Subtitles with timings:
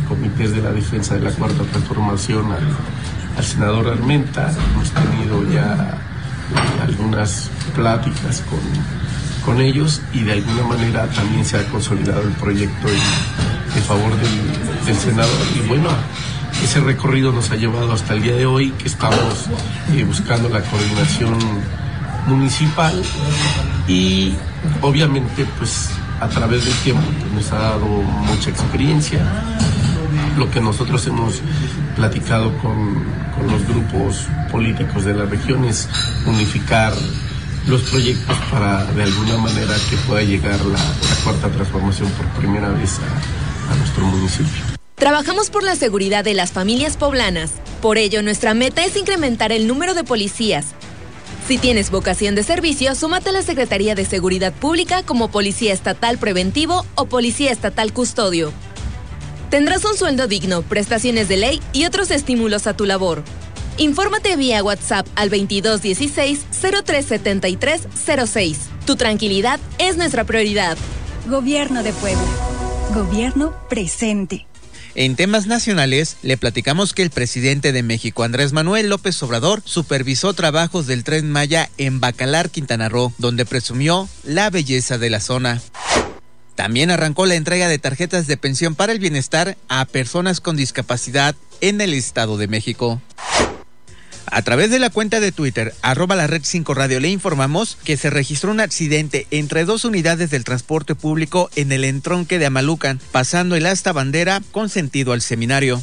[0.00, 4.52] comités de la defensa de la cuarta transformación al, senador Armenta.
[4.72, 5.98] Hemos tenido ya
[6.82, 8.60] algunas pláticas con,
[9.44, 14.12] con, ellos y de alguna manera también se ha consolidado el proyecto en, favor
[14.86, 15.30] del, senador.
[15.56, 15.88] Y bueno,
[16.62, 19.46] ese recorrido nos ha llevado hasta el día de hoy que estamos
[19.94, 21.38] eh, buscando la coordinación
[22.26, 23.02] municipal
[23.88, 24.34] y
[24.80, 25.90] obviamente pues
[26.20, 27.02] a través del tiempo
[27.34, 29.20] nos ha dado mucha experiencia.
[30.36, 31.40] Lo que nosotros hemos
[31.96, 35.88] platicado con, los grupos políticos de la región es
[36.26, 36.92] unificar
[37.66, 40.78] los proyectos para de alguna manera que pueda llegar la,
[41.24, 42.98] cuarta transformación por primera vez
[43.70, 44.62] a nuestro municipio.
[44.94, 47.52] Trabajamos por la seguridad de las familias poblanas.
[47.80, 50.74] Por ello, nuestra meta es incrementar el número de policías,
[51.46, 56.16] si tienes vocación de servicio, súmate a la Secretaría de Seguridad Pública como Policía Estatal
[56.16, 58.52] Preventivo o Policía Estatal Custodio.
[59.52, 63.22] Tendrás un sueldo digno, prestaciones de ley y otros estímulos a tu labor.
[63.76, 68.58] Infórmate vía WhatsApp al 2216 037306.
[68.86, 70.78] Tu tranquilidad es nuestra prioridad.
[71.26, 72.24] Gobierno de Puebla.
[72.94, 74.46] Gobierno presente.
[74.94, 80.32] En temas nacionales, le platicamos que el presidente de México, Andrés Manuel López Obrador, supervisó
[80.32, 85.60] trabajos del tren Maya en Bacalar, Quintana Roo, donde presumió la belleza de la zona.
[86.54, 91.34] También arrancó la entrega de tarjetas de pensión para el bienestar a personas con discapacidad
[91.60, 93.00] en el Estado de México.
[94.26, 97.98] A través de la cuenta de Twitter, arroba la red 5 Radio, le informamos que
[97.98, 102.98] se registró un accidente entre dos unidades del transporte público en el entronque de Amalucan,
[103.10, 105.82] pasando el asta bandera con sentido al seminario.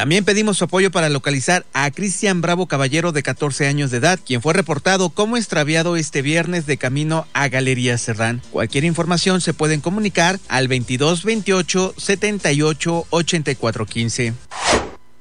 [0.00, 4.18] También pedimos su apoyo para localizar a Cristian Bravo Caballero de 14 años de edad,
[4.24, 8.40] quien fue reportado como extraviado este viernes de camino a Galería Serrán.
[8.50, 14.34] Cualquier información se pueden comunicar al 2228 78 84 15.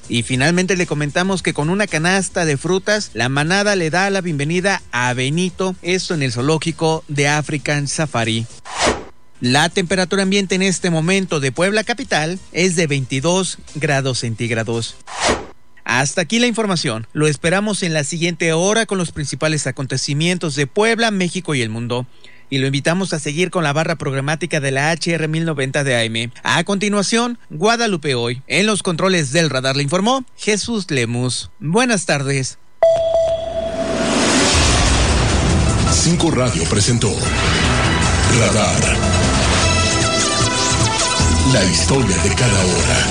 [0.08, 4.21] Y finalmente le comentamos que con una canasta de frutas, la manada le da la
[4.21, 8.48] bienvenida a Benito, esto en el zoológico de African Safari.
[9.42, 14.98] La temperatura ambiente en este momento de Puebla Capital es de 22 grados centígrados.
[15.86, 17.08] Hasta aquí la información.
[17.14, 21.70] Lo esperamos en la siguiente hora con los principales acontecimientos de Puebla, México y el
[21.70, 22.05] mundo
[22.49, 26.32] y lo invitamos a seguir con la barra programática de la HR 1090 de AM.
[26.44, 28.42] A continuación, Guadalupe Hoy.
[28.48, 31.52] En los controles del radar le informó Jesús Lemus.
[31.60, 32.58] Buenas tardes.
[35.92, 37.11] 5 Radio presentó
[38.39, 39.08] Radar.
[41.54, 43.08] La historia de cada hora.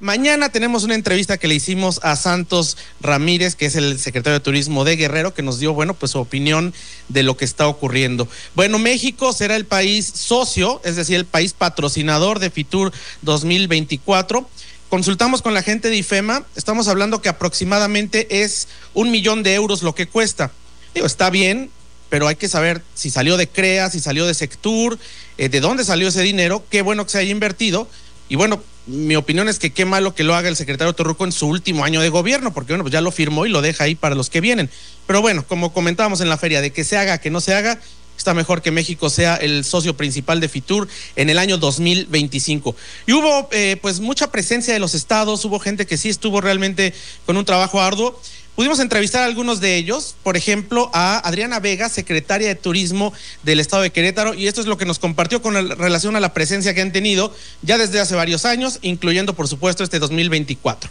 [0.00, 4.42] Mañana tenemos una entrevista que le hicimos a Santos Ramírez, que es el secretario de
[4.42, 6.74] Turismo de Guerrero, que nos dio, bueno, pues su opinión
[7.08, 8.26] de lo que está ocurriendo.
[8.56, 14.48] Bueno, México será el país socio, es decir, el país patrocinador de FITUR 2024.
[14.88, 19.84] Consultamos con la gente de IFEMA, estamos hablando que aproximadamente es un millón de euros
[19.84, 20.50] lo que cuesta.
[20.94, 21.70] Digo, está bien,
[22.10, 24.98] pero hay que saber si salió de CREA, si salió de Sectur,
[25.38, 27.88] eh, de dónde salió ese dinero, qué bueno que se haya invertido.
[28.28, 31.32] Y bueno, mi opinión es que qué malo que lo haga el secretario Torruco en
[31.32, 33.94] su último año de gobierno, porque bueno, pues ya lo firmó y lo deja ahí
[33.94, 34.68] para los que vienen.
[35.06, 37.80] Pero bueno, como comentábamos en la feria, de que se haga, que no se haga,
[38.20, 42.76] está mejor que México sea el socio principal de Fitur en el año 2025.
[43.06, 46.92] Y hubo eh, pues mucha presencia de los estados, hubo gente que sí estuvo realmente
[47.26, 48.20] con un trabajo arduo.
[48.60, 53.10] Pudimos entrevistar a algunos de ellos, por ejemplo, a Adriana Vega, secretaria de Turismo
[53.42, 56.34] del Estado de Querétaro, y esto es lo que nos compartió con relación a la
[56.34, 60.90] presencia que han tenido ya desde hace varios años, incluyendo, por supuesto, este 2024.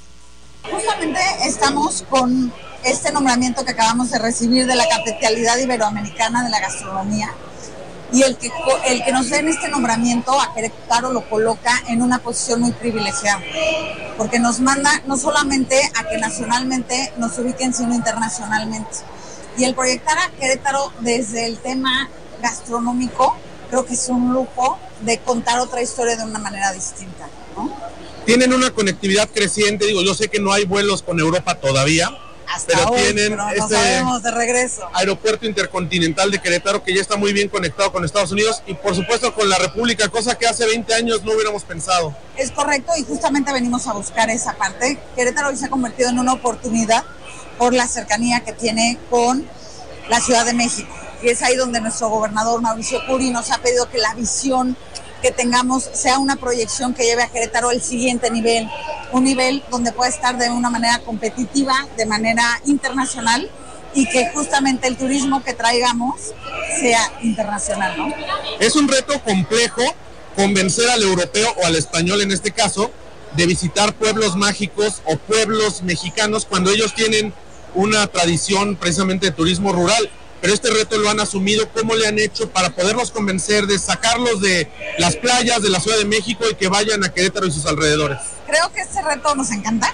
[0.63, 2.51] Justamente estamos con
[2.83, 7.35] este nombramiento que acabamos de recibir de la capitalidad iberoamericana de la gastronomía
[8.11, 8.51] y el que,
[8.87, 13.41] el que nos den este nombramiento a Querétaro lo coloca en una posición muy privilegiada,
[14.17, 18.97] porque nos manda no solamente a que nacionalmente nos ubiquen, sino internacionalmente.
[19.57, 22.09] Y el proyectar a Querétaro desde el tema
[22.41, 23.35] gastronómico,
[23.69, 27.27] creo que es un lujo de contar otra historia de una manera distinta.
[28.25, 32.09] Tienen una conectividad creciente, digo, yo sé que no hay vuelos con Europa todavía,
[32.67, 34.87] pero tienen este de regreso.
[34.93, 38.95] aeropuerto intercontinental de Querétaro que ya está muy bien conectado con Estados Unidos y por
[38.95, 42.15] supuesto con la República, cosa que hace 20 años no hubiéramos pensado.
[42.37, 44.97] Es correcto y justamente venimos a buscar esa parte.
[45.15, 47.03] Querétaro hoy se ha convertido en una oportunidad
[47.57, 49.45] por la cercanía que tiene con
[50.09, 50.89] la Ciudad de México.
[51.21, 54.77] Y es ahí donde nuestro gobernador Mauricio Curi nos ha pedido que la visión
[55.21, 58.67] que tengamos sea una proyección que lleve a Querétaro al siguiente nivel,
[59.11, 63.49] un nivel donde pueda estar de una manera competitiva, de manera internacional
[63.93, 66.15] y que justamente el turismo que traigamos
[66.79, 68.13] sea internacional, ¿no?
[68.59, 69.81] Es un reto complejo
[70.35, 72.91] convencer al europeo o al español en este caso
[73.35, 77.33] de visitar pueblos mágicos o pueblos mexicanos cuando ellos tienen
[77.75, 80.09] una tradición precisamente de turismo rural.
[80.41, 84.41] Pero este reto lo han asumido, ¿cómo le han hecho para poderlos convencer de sacarlos
[84.41, 87.65] de las playas de la Ciudad de México y que vayan a Querétaro y sus
[87.65, 88.19] alrededores?
[88.47, 89.93] Creo que este reto nos encanta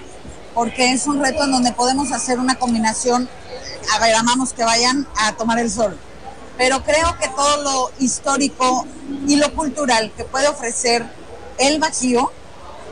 [0.53, 3.27] porque es un reto en donde podemos hacer una combinación,
[3.93, 5.97] a ver, amamos que vayan a tomar el sol,
[6.57, 8.87] pero creo que todo lo histórico
[9.27, 11.05] y lo cultural que puede ofrecer
[11.57, 12.31] el Bajío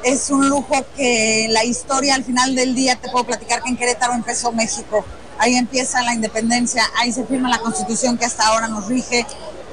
[0.04, 3.78] es un lujo que la historia al final del día te puedo platicar que en
[3.78, 5.06] Querétaro empezó México.
[5.40, 9.26] Ahí empieza la independencia, ahí se firma la constitución que hasta ahora nos rige.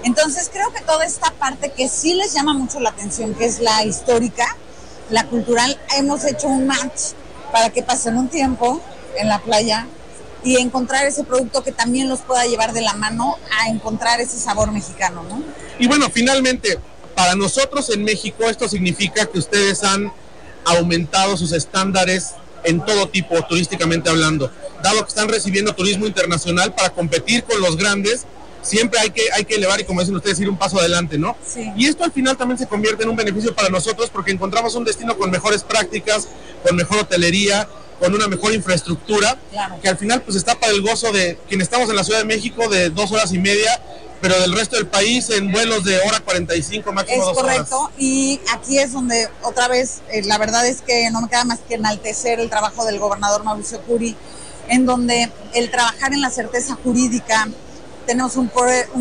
[0.02, 3.60] Entonces creo que toda esta parte que sí les llama mucho la atención, que es
[3.60, 4.56] la histórica,
[5.10, 7.12] la cultural, hemos hecho un match
[7.52, 8.80] para que pasen un tiempo
[9.16, 9.86] en la playa
[10.42, 14.38] y encontrar ese producto que también los pueda llevar de la mano a encontrar ese
[14.38, 15.42] sabor mexicano, ¿no?
[15.78, 16.78] Y bueno, finalmente,
[17.14, 20.12] para nosotros en México esto significa que ustedes han
[20.64, 22.30] aumentado sus estándares
[22.64, 24.50] en todo tipo, turísticamente hablando.
[24.82, 28.24] Dado que están recibiendo turismo internacional para competir con los grandes,
[28.62, 31.36] siempre hay que, hay que elevar y como dicen ustedes, ir un paso adelante, ¿no?
[31.46, 31.70] Sí.
[31.76, 34.84] Y esto al final también se convierte en un beneficio para nosotros porque encontramos un
[34.84, 36.28] destino con mejores prácticas,
[36.66, 37.68] con mejor hotelería,
[37.98, 39.78] con una mejor infraestructura, Claro.
[39.82, 42.24] que al final pues está para el gozo de quienes estamos en la Ciudad de
[42.24, 43.78] México de dos horas y media,
[44.22, 47.68] pero del resto del país en vuelos de hora 45, máximo Es dos horas.
[47.68, 51.44] correcto, y aquí es donde otra vez, eh, la verdad es que no me queda
[51.44, 54.16] más que enaltecer el trabajo del gobernador Mauricio Curi,
[54.70, 57.48] en donde el trabajar en la certeza jurídica,
[58.06, 58.48] tenemos un,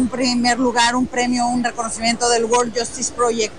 [0.09, 3.53] primer lugar, un premio, un reconocimiento del World Justice Project,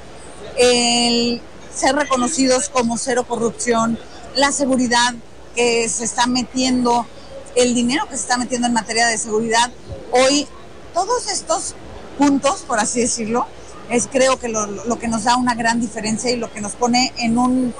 [0.57, 1.41] el
[1.73, 3.97] ser reconocidos como cero corrupción,
[4.35, 5.15] la seguridad
[5.55, 7.07] que se está metiendo,
[7.55, 9.71] el dinero que se está metiendo en materia de seguridad.
[10.11, 10.49] Hoy,
[10.93, 11.75] todos estos
[12.19, 13.47] puntos, por así decirlo,
[13.89, 17.13] es creo que lo que nos da una gran diferencia y lo que nos pone
[17.19, 17.75] en un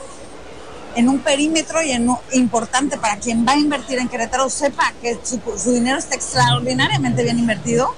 [0.97, 4.93] en un perímetro y en un- importante para quien va a invertir en Querétaro sepa
[5.01, 7.95] que su, su dinero está extraordinariamente bien invertido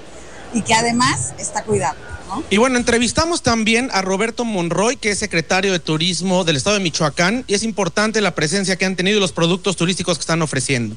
[0.53, 1.95] y que además está cuidado.
[2.27, 2.43] ¿no?
[2.49, 6.83] Y bueno, entrevistamos también a Roberto Monroy, que es secretario de Turismo del Estado de
[6.83, 10.41] Michoacán, y es importante la presencia que han tenido y los productos turísticos que están
[10.41, 10.95] ofreciendo.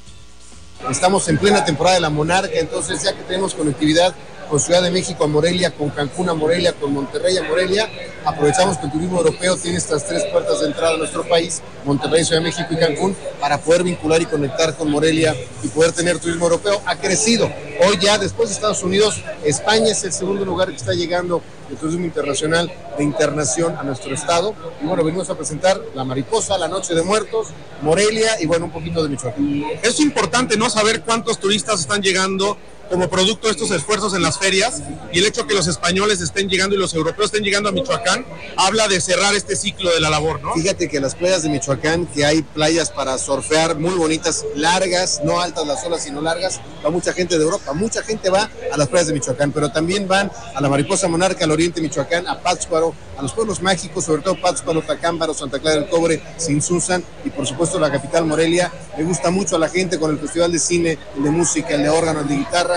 [0.91, 4.15] Estamos en plena temporada de la Monarca, entonces ya que tenemos conectividad
[4.51, 7.91] con Ciudad de México a Morelia, con Cancún a Morelia, con Monterrey a Morelia,
[8.27, 12.25] aprovechamos que el turismo europeo tiene estas tres puertas de entrada a nuestro país, Monterrey,
[12.25, 16.19] Ciudad de México y Cancún, para poder vincular y conectar con Morelia y poder tener
[16.19, 16.83] turismo europeo.
[16.85, 17.51] Ha crecido.
[17.87, 21.41] Hoy ya, después de Estados Unidos, España es el segundo lugar que está llegando
[21.71, 24.55] de turismo internacional de internación a nuestro estado.
[24.83, 27.49] Y bueno, venimos a presentar La Mariposa, La Noche de Muertos,
[27.83, 29.65] Morelia y bueno, un poquito de Michoacán.
[29.83, 32.57] Es importante no saber cuántos turistas están llegando
[32.91, 36.49] como producto de estos esfuerzos en las ferias y el hecho que los españoles estén
[36.49, 38.25] llegando y los europeos estén llegando a Michoacán
[38.57, 40.55] habla de cerrar este ciclo de la labor, ¿no?
[40.55, 45.41] Fíjate que las playas de Michoacán, que hay playas para surfear muy bonitas, largas, no
[45.41, 48.89] altas las olas, sino largas, va mucha gente de Europa, mucha gente va a las
[48.89, 52.95] playas de Michoacán, pero también van a la Mariposa Monarca, al oriente Michoacán, a Pátzcuaro,
[53.17, 57.47] a los pueblos mágicos, sobre todo Pátzcuaro, Tacámbaro, Santa Clara del Cobre, Sinsusan y por
[57.47, 58.71] supuesto la capital Morelia.
[58.97, 61.83] Me gusta mucho a la gente con el festival de cine, el de música, el
[61.83, 62.76] de órganos, el de guitarra.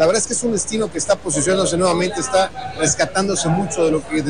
[0.00, 3.90] La verdad es que es un destino que está posicionándose nuevamente, está rescatándose mucho de
[3.90, 4.24] lo que eh,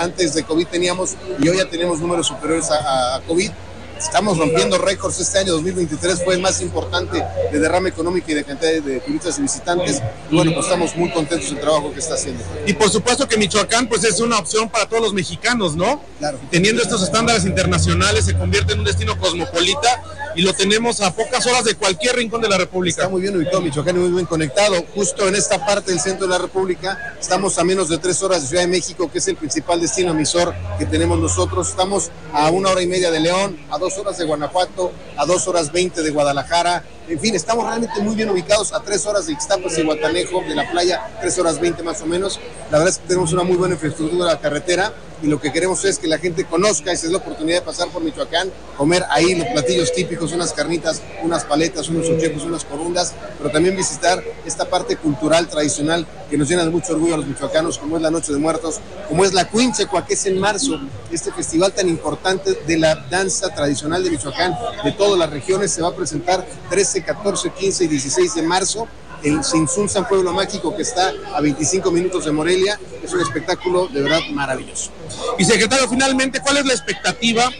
[0.00, 3.50] antes de COVID teníamos y hoy ya tenemos números superiores a, a- COVID.
[3.98, 5.18] Estamos rompiendo récords.
[5.18, 9.00] Este año 2023 fue el más importante de derrame económico y de cantidad de, de
[9.00, 10.02] turistas y visitantes.
[10.30, 12.44] Y bueno, pues estamos muy contentos del trabajo que está haciendo.
[12.66, 16.02] Y por supuesto que Michoacán pues es una opción para todos los mexicanos, ¿no?
[16.18, 16.38] Claro.
[16.50, 20.02] Teniendo estos estándares internacionales se convierte en un destino cosmopolita
[20.36, 23.00] y lo tenemos a pocas horas de cualquier rincón de la República.
[23.00, 24.84] Está muy bien ubicado Michoacán muy bien conectado.
[24.94, 28.42] Justo en esta parte del centro de la República estamos a menos de tres horas
[28.42, 31.70] de Ciudad de México, que es el principal destino emisor que tenemos nosotros.
[31.70, 35.48] Estamos a una hora y media de León, a dos horas de Guanajuato, a dos
[35.48, 36.84] horas veinte de Guadalajara.
[37.08, 40.56] En fin, estamos realmente muy bien ubicados a tres horas de Ixtapas y Guatanejo, de
[40.56, 42.40] la playa, tres horas veinte más o menos.
[42.72, 45.52] La verdad es que tenemos una muy buena infraestructura de la carretera y lo que
[45.52, 49.04] queremos es que la gente conozca, esa es la oportunidad de pasar por Michoacán, comer
[49.08, 54.22] ahí los platillos típicos, unas carnitas, unas paletas, unos ochepos, unas corundas, pero también visitar
[54.44, 58.02] esta parte cultural tradicional que nos llena de mucho orgullo a los michoacanos, como es
[58.02, 60.80] la Noche de Muertos, como es la Cuinchecua, que es en marzo,
[61.10, 65.82] este festival tan importante de la danza tradicional de Michoacán, de todas las regiones, se
[65.82, 68.88] va a presentar 13, 14, 15 y 16 de marzo
[69.22, 72.78] en Sinsunzan Pueblo Mágico, que está a 25 minutos de Morelia.
[73.02, 74.90] Es un espectáculo de verdad maravilloso.
[75.38, 77.50] Y secretario, finalmente, ¿cuál es la expectativa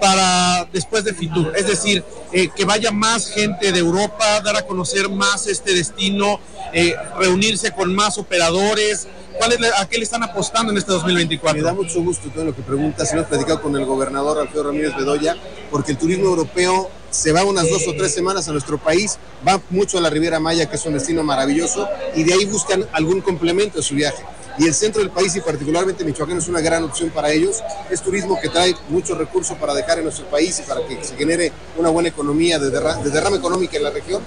[0.00, 4.62] para después de Fitur, es decir, eh, que vaya más gente de Europa, dar a
[4.62, 6.40] conocer más este destino,
[6.72, 9.06] eh, reunirse con más operadores.
[9.38, 11.58] ¿Cuál es, ¿A qué le están apostando en este 2024?
[11.58, 13.12] Me da mucho gusto todo lo que preguntas.
[13.12, 15.36] Hemos platicado con el gobernador Alfredo Ramírez Bedoya,
[15.70, 19.60] porque el turismo europeo se va unas dos o tres semanas a nuestro país, va
[19.70, 23.20] mucho a la Riviera Maya, que es un destino maravilloso, y de ahí buscan algún
[23.20, 24.22] complemento de su viaje
[24.58, 27.62] y el centro del país y particularmente Michoacán es una gran opción para ellos.
[27.90, 31.16] Es turismo que trae muchos recursos para dejar en nuestro país y para que se
[31.16, 34.22] genere una buena economía de, derrama económica en la región.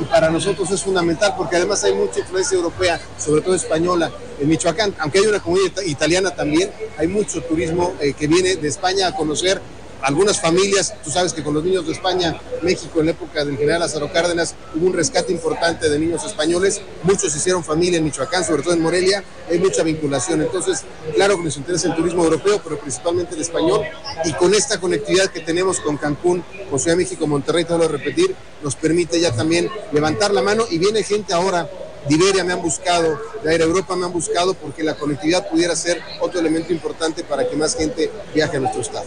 [0.00, 4.10] Y para nosotros es fundamental porque además hay mucha influencia europea, sobre todo española,
[4.40, 4.94] en Michoacán.
[4.98, 9.16] Aunque hay una comunidad italiana también, hay mucho turismo eh, que viene de España a
[9.16, 9.60] conocer
[10.02, 13.56] algunas familias, tú sabes que con los niños de España, México en la época del
[13.56, 18.44] general Lázaro Cárdenas hubo un rescate importante de niños españoles, muchos hicieron familia en Michoacán,
[18.44, 20.82] sobre todo en Morelia, hay mucha vinculación, entonces
[21.14, 23.82] claro que nos interesa el turismo europeo, pero principalmente el español,
[24.24, 27.88] y con esta conectividad que tenemos con Cancún, con Ciudad de México, Monterrey, todo lo
[27.88, 30.64] repetir, nos permite ya también levantar la mano.
[30.70, 31.68] Y viene gente ahora
[32.08, 35.76] de Iberia me han buscado, de Air Europa me han buscado porque la conectividad pudiera
[35.76, 39.06] ser otro elemento importante para que más gente viaje a nuestro estado.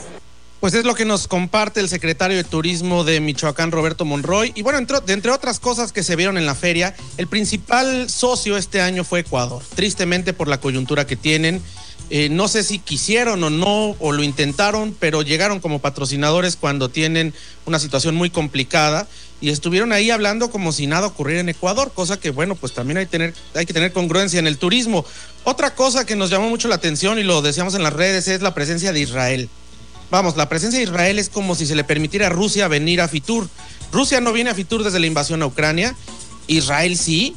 [0.66, 4.52] Pues es lo que nos comparte el secretario de Turismo de Michoacán, Roberto Monroy.
[4.56, 8.58] Y bueno, entre, entre, otras cosas que se vieron en la feria, el principal socio
[8.58, 11.62] este año fue Ecuador, tristemente por la coyuntura que tienen.
[12.10, 16.90] Eh, no sé si quisieron o no, o lo intentaron, pero llegaron como patrocinadores cuando
[16.90, 17.36] tienen
[17.68, 19.08] una situación muy complicada
[19.42, 22.98] y estuvieron ahí hablando como si nada ocurriera en Ecuador, cosa que bueno, pues también
[22.98, 25.06] hay, tener, hay que tener congruencia en el turismo.
[25.44, 28.42] Otra cosa que nos llamó mucho la atención y lo decíamos en las redes es
[28.42, 29.48] la presencia de Israel
[30.12, 33.08] vamos, la presencia de Israel es como si se le permitiera a Rusia venir a
[33.08, 33.48] Fitur.
[33.92, 35.96] Rusia no viene a Fitur desde la invasión a Ucrania,
[36.48, 37.36] Israel sí,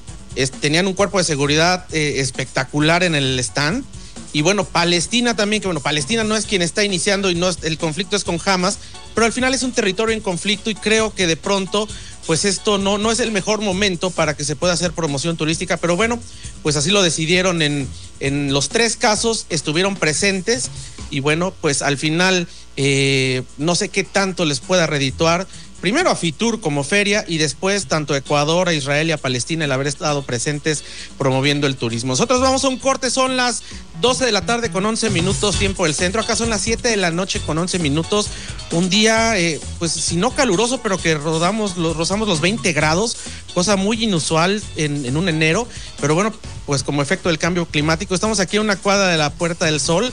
[0.60, 3.84] tenían un cuerpo de seguridad eh, espectacular en el stand.
[4.32, 7.58] Y bueno, Palestina también, que bueno, Palestina no es quien está iniciando y no es,
[7.62, 8.78] el conflicto es con Hamas,
[9.14, 11.88] pero al final es un territorio en conflicto y creo que de pronto,
[12.28, 15.78] pues esto no, no es el mejor momento para que se pueda hacer promoción turística,
[15.78, 16.20] pero bueno,
[16.62, 17.88] pues así lo decidieron en,
[18.20, 20.68] en los tres casos, estuvieron presentes
[21.08, 25.46] y bueno, pues al final eh, no sé qué tanto les pueda redituar.
[25.80, 29.64] Primero a Fitur como feria y después tanto a Ecuador, a Israel y a Palestina
[29.64, 30.82] el haber estado presentes
[31.18, 32.12] promoviendo el turismo.
[32.12, 33.62] Nosotros vamos a un corte, son las
[34.00, 36.96] 12 de la tarde con 11 minutos tiempo del centro, acá son las 7 de
[36.96, 38.28] la noche con 11 minutos,
[38.72, 43.16] un día eh, pues si no caluroso pero que rodamos, rozamos los 20 grados,
[43.54, 45.68] cosa muy inusual en, en un enero,
[46.00, 46.32] pero bueno
[46.66, 49.80] pues como efecto del cambio climático estamos aquí en una cuadra de la Puerta del
[49.80, 50.12] Sol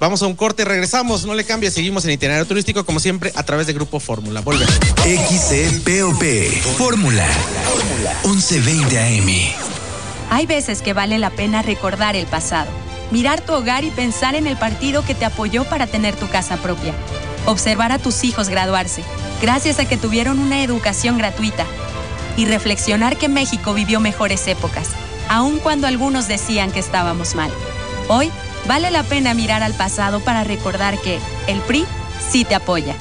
[0.00, 3.42] Vamos a un corte, regresamos, no le cambie, seguimos en itinerario turístico como siempre a
[3.42, 4.40] través de Grupo Fórmula.
[4.40, 4.74] Volvemos.
[5.04, 6.22] XCPOP
[6.78, 7.26] Fórmula
[8.24, 9.28] 1120 AM.
[10.30, 12.70] Hay veces que vale la pena recordar el pasado,
[13.10, 16.56] mirar tu hogar y pensar en el partido que te apoyó para tener tu casa
[16.56, 16.94] propia.
[17.44, 19.02] Observar a tus hijos graduarse,
[19.42, 21.66] gracias a que tuvieron una educación gratuita.
[22.38, 24.88] Y reflexionar que México vivió mejores épocas,
[25.28, 27.50] aun cuando algunos decían que estábamos mal.
[28.08, 28.30] Hoy,
[28.66, 31.86] Vale la pena mirar al pasado para recordar que el PRI
[32.30, 32.94] sí te apoya.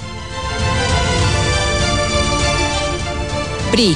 [3.71, 3.95] PRI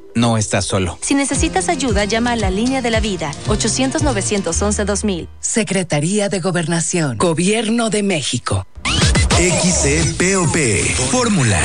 [0.15, 0.97] No estás solo.
[1.01, 5.27] Si necesitas ayuda, llama a la línea de la vida 800-911-2000.
[5.39, 7.17] Secretaría de Gobernación.
[7.17, 8.65] Gobierno de México.
[9.37, 10.55] XCPOP.
[11.09, 11.59] Fórmula.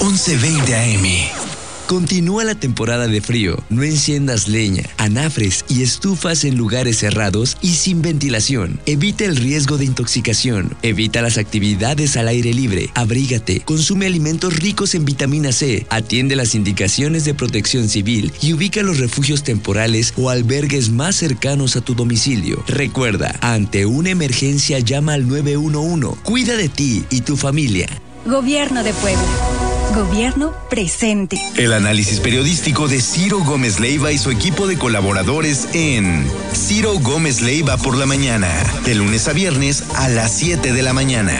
[0.00, 1.43] 1120 AM.
[1.86, 3.62] Continúa la temporada de frío.
[3.68, 8.80] No enciendas leña, anafres y estufas en lugares cerrados y sin ventilación.
[8.86, 10.74] Evita el riesgo de intoxicación.
[10.80, 12.88] Evita las actividades al aire libre.
[12.94, 13.60] Abrígate.
[13.60, 15.86] Consume alimentos ricos en vitamina C.
[15.90, 21.76] Atiende las indicaciones de protección civil y ubica los refugios temporales o albergues más cercanos
[21.76, 22.64] a tu domicilio.
[22.66, 26.22] Recuerda, ante una emergencia llama al 911.
[26.22, 27.88] Cuida de ti y tu familia.
[28.24, 29.63] Gobierno de Puebla.
[29.94, 31.40] Gobierno presente.
[31.56, 37.42] El análisis periodístico de Ciro Gómez Leiva y su equipo de colaboradores en Ciro Gómez
[37.42, 38.48] Leiva por la mañana,
[38.84, 41.32] de lunes a viernes a las 7 de la mañana.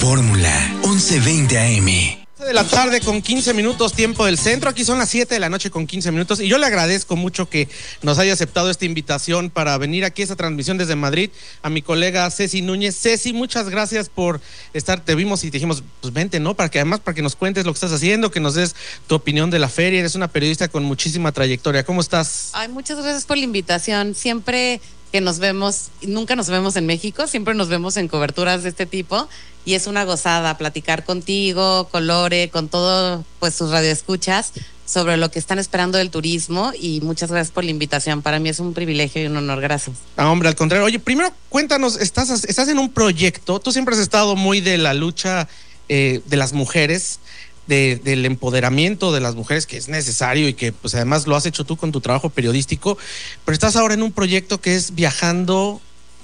[0.00, 0.52] Fórmula
[0.84, 4.68] 1120 AM de la tarde con 15 minutos tiempo del centro.
[4.68, 7.48] Aquí son las 7 de la noche con 15 minutos y yo le agradezco mucho
[7.48, 7.68] que
[8.02, 11.30] nos haya aceptado esta invitación para venir aquí a esta transmisión desde Madrid
[11.62, 12.96] a mi colega Ceci Núñez.
[13.00, 14.42] Ceci, muchas gracias por
[14.74, 15.00] estar.
[15.00, 16.54] Te vimos y te dijimos, pues vente, ¿no?
[16.54, 18.74] Para que además para que nos cuentes lo que estás haciendo, que nos des
[19.06, 20.00] tu opinión de la feria.
[20.00, 21.84] Eres una periodista con muchísima trayectoria.
[21.84, 22.50] ¿Cómo estás?
[22.52, 24.14] Ay, muchas gracias por la invitación.
[24.14, 24.80] Siempre
[25.14, 28.84] que nos vemos, nunca nos vemos en México, siempre nos vemos en coberturas de este
[28.84, 29.28] tipo
[29.64, 34.50] y es una gozada platicar contigo, con Lore, con todo pues sus radioescuchas
[34.84, 38.22] sobre lo que están esperando del turismo y muchas gracias por la invitación.
[38.22, 39.98] Para mí es un privilegio y un honor, gracias.
[40.16, 40.84] Ah, hombre, al contrario.
[40.84, 44.94] Oye, primero cuéntanos, estás, estás en un proyecto, tú siempre has estado muy de la
[44.94, 45.46] lucha
[45.88, 47.20] eh, de las mujeres
[47.66, 51.64] del empoderamiento de las mujeres que es necesario y que pues además lo has hecho
[51.64, 52.98] tú con tu trabajo periodístico,
[53.44, 55.80] pero estás ahora en un proyecto que es viajando.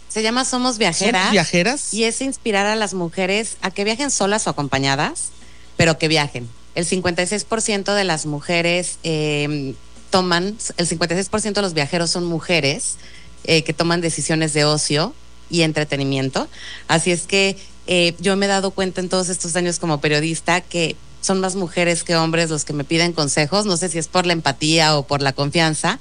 [0.09, 1.31] Se llama Somos Viajeras.
[1.31, 1.95] viajeras.
[1.95, 5.31] Y es inspirar a las mujeres a que viajen solas o acompañadas,
[5.77, 6.49] pero que viajen.
[6.75, 9.75] El 56% de las mujeres em,
[10.11, 12.97] toman, el 56% de los viajeros son mujeres
[13.45, 15.15] eh, que toman decisiones de ocio
[15.49, 16.49] y entretenimiento.
[16.89, 20.61] Así es que eh, yo me he dado cuenta en todos estos años como periodista
[20.61, 24.09] que son más mujeres que hombres los que me piden consejos, no sé si es
[24.09, 25.99] por la empatía o por la confianza,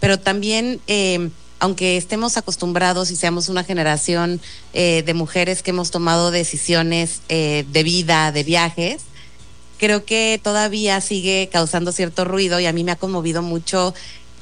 [0.00, 4.40] pero también, eh, aunque estemos acostumbrados y seamos una generación
[4.72, 9.02] eh, de mujeres que hemos tomado decisiones eh, de vida, de viajes,
[9.78, 13.94] creo que todavía sigue causando cierto ruido y a mí me ha conmovido mucho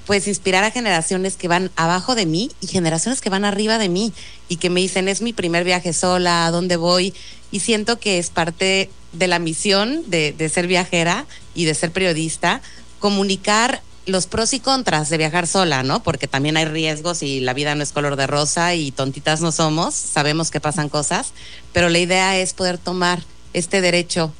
[0.07, 3.88] pues inspirar a generaciones que van abajo de mí y generaciones que van arriba de
[3.88, 4.12] mí
[4.51, 7.15] y que me dicen es mi primer viaje sola, ¿a dónde voy?
[7.53, 11.93] Y siento que es parte de la misión de, de ser viajera y de ser
[11.93, 12.61] periodista,
[12.99, 16.03] comunicar los pros y contras de viajar sola, ¿no?
[16.03, 19.53] Porque también hay riesgos y la vida no es color de rosa y tontitas no
[19.53, 21.33] somos, sabemos que pasan cosas,
[21.73, 24.33] pero la idea es poder tomar este derecho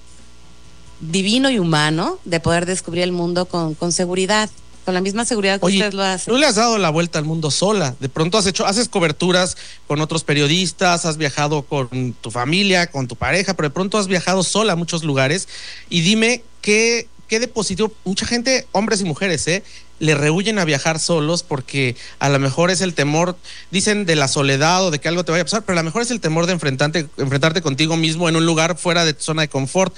[1.01, 4.51] divino y humano de poder descubrir el mundo con, con seguridad
[4.90, 6.29] con la misma seguridad que usted lo hace.
[6.29, 7.94] Tú le has dado la vuelta al mundo sola.
[8.00, 13.07] De pronto has hecho, haces coberturas con otros periodistas, has viajado con tu familia, con
[13.07, 15.46] tu pareja, pero de pronto has viajado sola a muchos lugares.
[15.90, 19.62] Y dime qué, qué de positivo, mucha gente, hombres y mujeres, ¿eh?
[20.00, 23.37] le rehuyen a viajar solos porque a lo mejor es el temor,
[23.70, 25.87] dicen de la soledad o de que algo te vaya a pasar, pero a lo
[25.87, 29.22] mejor es el temor de enfrentarte, enfrentarte contigo mismo en un lugar fuera de tu
[29.22, 29.94] zona de confort.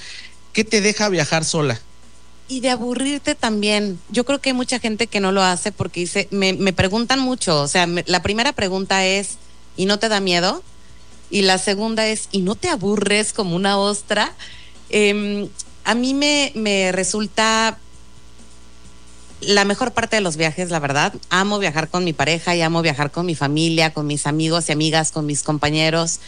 [0.53, 1.81] ¿Qué te deja viajar sola?
[2.49, 3.99] Y de aburrirte también.
[4.11, 7.69] Yo creo que hay mucha gente que no lo hace porque me preguntan mucho, o
[7.69, 9.39] sea, la primera pregunta es,
[9.77, 10.63] ¿y no te da miedo?
[11.31, 14.35] Y la segunda es, ¿y no te aburres como una ostra?
[14.91, 15.49] Em,
[15.85, 17.79] a mí me, me resulta
[19.41, 21.15] la mejor parte de los viajes, la verdad.
[21.31, 24.73] Amo viajar con mi pareja y amo viajar con mi familia, con mis amigos y
[24.73, 26.21] amigas, con mis compañeros,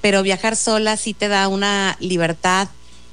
[0.00, 2.68] pero viajar sola sí te da una libertad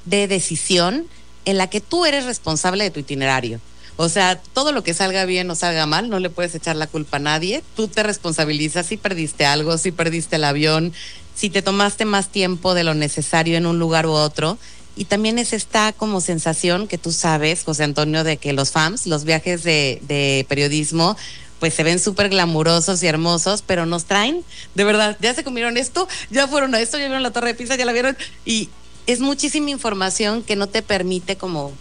[0.06, 1.06] de decisión
[1.46, 3.60] en la que tú eres responsable de tu itinerario.
[3.96, 6.86] O sea, todo lo que salga bien o salga mal, no le puedes echar la
[6.86, 7.62] culpa a nadie.
[7.74, 10.92] Tú te responsabilizas si perdiste algo, si perdiste el avión,
[11.34, 14.58] si te tomaste más tiempo de lo necesario en un lugar u otro.
[14.96, 19.06] Y también es esta como sensación que tú sabes, José Antonio, de que los FAMS,
[19.06, 21.16] los viajes de, de periodismo,
[21.58, 25.76] pues se ven súper glamurosos y hermosos, pero nos traen, de verdad, ya se comieron
[25.78, 28.16] esto, ya fueron a esto, ya vieron la torre de Pisa, ya la vieron.
[28.44, 28.68] Y
[29.06, 31.72] es muchísima información que no te permite como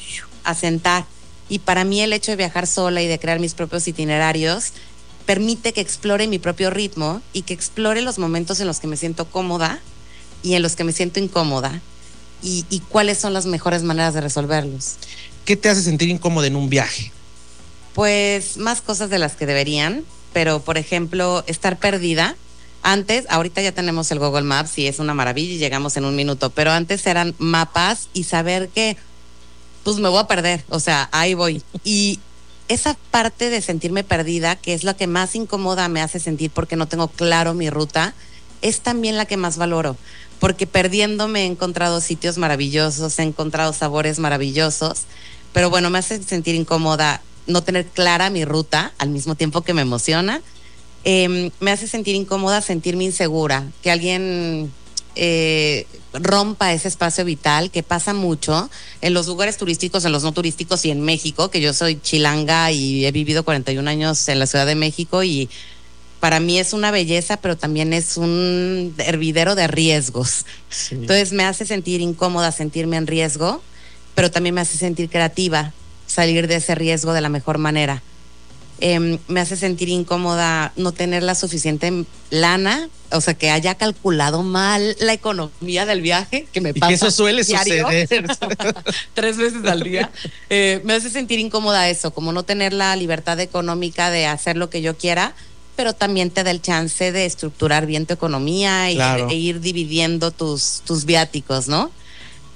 [0.43, 1.05] asentar.
[1.49, 4.73] Y para mí el hecho de viajar sola y de crear mis propios itinerarios
[5.25, 8.97] permite que explore mi propio ritmo y que explore los momentos en los que me
[8.97, 9.79] siento cómoda
[10.43, 11.81] y en los que me siento incómoda
[12.43, 14.95] y, y cuáles son las mejores maneras de resolverlos.
[15.45, 17.11] ¿Qué te hace sentir incómodo en un viaje?
[17.93, 22.35] Pues más cosas de las que deberían, pero por ejemplo, estar perdida.
[22.87, 26.15] Antes, ahorita ya tenemos el Google Maps y es una maravilla y llegamos en un
[26.15, 28.95] minuto, pero antes eran mapas y saber que,
[29.83, 31.63] pues me voy a perder, o sea, ahí voy.
[31.83, 32.19] Y
[32.67, 36.75] esa parte de sentirme perdida, que es la que más incómoda me hace sentir porque
[36.75, 38.13] no tengo claro mi ruta,
[38.61, 39.97] es también la que más valoro,
[40.39, 45.05] porque perdiéndome he encontrado sitios maravillosos, he encontrado sabores maravillosos,
[45.53, 49.73] pero bueno, me hace sentir incómoda no tener clara mi ruta al mismo tiempo que
[49.73, 50.43] me emociona.
[51.05, 54.71] Eh, me hace sentir incómoda, sentirme insegura, que alguien
[55.15, 58.69] eh, rompa ese espacio vital que pasa mucho
[59.01, 62.71] en los lugares turísticos, en los no turísticos y en México, que yo soy chilanga
[62.71, 65.49] y he vivido 41 años en la Ciudad de México y
[66.19, 70.45] para mí es una belleza, pero también es un hervidero de riesgos.
[70.69, 70.95] Sí.
[70.95, 73.61] Entonces me hace sentir incómoda, sentirme en riesgo,
[74.15, 75.71] pero también me hace sentir creativa,
[76.07, 78.01] salir de ese riesgo de la mejor manera.
[78.79, 84.43] Em, me hace sentir incómoda no tener la suficiente lana, o sea, que haya calculado
[84.43, 86.89] mal la economía del viaje, que me Y pasa.
[86.89, 88.25] que eso suele diario, suceder.
[89.13, 90.11] tres veces al día.
[90.49, 94.69] Eh, me hace sentir incómoda eso, como no tener la libertad económica de hacer lo
[94.69, 95.33] que yo quiera,
[95.77, 99.29] pero también te da el chance de estructurar bien tu economía y, Claro.
[99.29, 101.91] e ir dividiendo tus, tus viáticos, ¿no?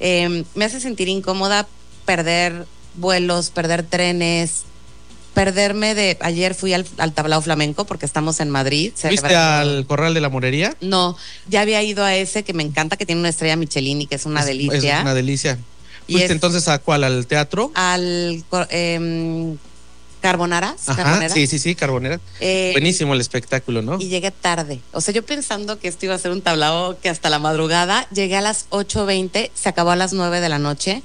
[0.01, 1.65] Eh, me hace sentir incómoda
[2.05, 4.63] perder vuelos, perder trenes,
[5.34, 6.18] perderme de...
[6.22, 8.92] Ayer fui al, al tablao flamenco porque estamos en Madrid.
[8.96, 10.76] ¿Fuiste celebrando- al Corral de la Morería?
[10.82, 14.08] No, ya había ido a ese que me encanta, que tiene una estrella Michelin y
[14.08, 14.98] que es una delicia.
[14.98, 15.58] Es una delicia.
[16.08, 17.04] Y ¿Fuiste es- entonces a cuál?
[17.04, 17.72] ¿Al teatro?
[17.76, 19.58] al em,
[20.22, 20.89] Carbonaras.
[20.89, 21.34] Ajá, Carboneras.
[21.34, 22.20] sí, sí, sí, Carbonera.
[22.42, 23.98] Eh, Buenísimo el espectáculo, ¿no?
[24.02, 24.82] Y llegué tarde.
[24.92, 28.06] O sea, yo pensando que esto iba a ser un tablao que hasta la madrugada,
[28.12, 31.04] llegué a las 8.20, se acabó a las 9 de la noche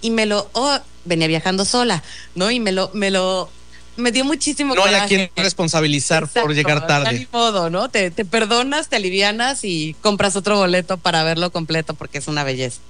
[0.00, 2.02] y me lo, oh, venía viajando sola,
[2.34, 2.50] ¿no?
[2.50, 3.48] Y me lo, me lo,
[3.96, 5.08] me dio muchísimo No hay a coraje.
[5.08, 7.18] quien responsabilizar por llegar tarde.
[7.20, 7.88] Ni modo, ¿no?
[7.88, 12.44] Te, te perdonas, te alivianas y compras otro boleto para verlo completo porque es una
[12.44, 12.80] belleza.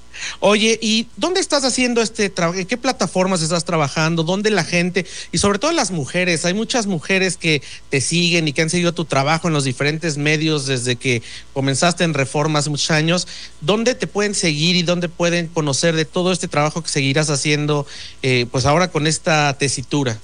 [0.41, 2.59] Oye, ¿y dónde estás haciendo este trabajo?
[2.59, 4.23] ¿En qué plataformas estás trabajando?
[4.23, 5.05] ¿Dónde la gente?
[5.31, 6.47] Y sobre todo las mujeres.
[6.47, 10.17] Hay muchas mujeres que te siguen y que han seguido tu trabajo en los diferentes
[10.17, 13.29] medios desde que comenzaste en Reforma hace muchos años.
[13.61, 17.87] ¿Dónde te pueden seguir y dónde pueden conocer de todo este trabajo que seguirás haciendo,
[18.23, 20.19] eh, pues ahora con esta tesitura?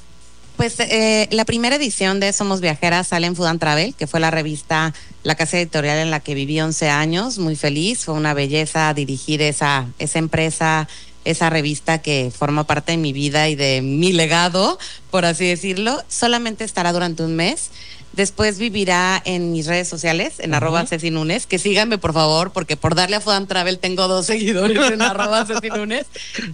[0.56, 4.20] Pues eh, la primera edición de Somos Viajeras sale en Food and Travel, que fue
[4.20, 8.34] la revista, la casa editorial en la que viví 11 años, muy feliz, fue una
[8.34, 10.88] belleza dirigir esa, esa empresa,
[11.24, 14.78] esa revista que forma parte de mi vida y de mi legado,
[15.10, 16.02] por así decirlo.
[16.08, 17.70] Solamente estará durante un mes.
[18.12, 20.56] Después vivirá en mis redes sociales, en Ujú.
[20.56, 21.10] arroba Ceci
[21.48, 25.00] que síganme por favor, porque por darle a Food and Travel tengo dos seguidores en
[25.02, 26.06] arroba Ceci Núñez.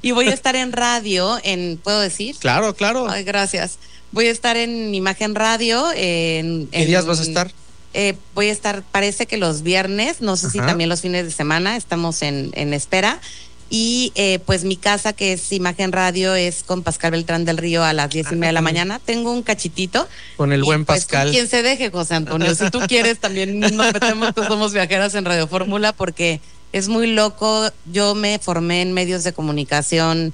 [0.02, 2.36] Y voy a estar en radio, en, ¿puedo decir?
[2.38, 3.08] Claro, claro.
[3.10, 3.78] Ay, gracias.
[4.12, 5.86] Voy a estar en Imagen Radio.
[5.94, 7.50] En, ¿Qué en- días vas a estar?
[7.94, 11.30] eh, voy a estar, parece que los viernes, no sé si también los fines de
[11.32, 13.20] semana, estamos en, en espera.
[13.70, 17.84] Y eh, pues mi casa, que es Imagen Radio, es con Pascal Beltrán del Río
[17.84, 18.98] a las diez y media de la mañana.
[18.98, 20.08] Tengo un cachitito.
[20.38, 21.30] Con el buen Pues, Pascal.
[21.30, 22.54] Quien se deje, José Antonio.
[22.54, 26.40] Si tú quieres, también nos metemos que somos viajeras en Radio Fórmula porque
[26.72, 27.70] es muy loco.
[27.92, 30.32] Yo me formé en medios de comunicación,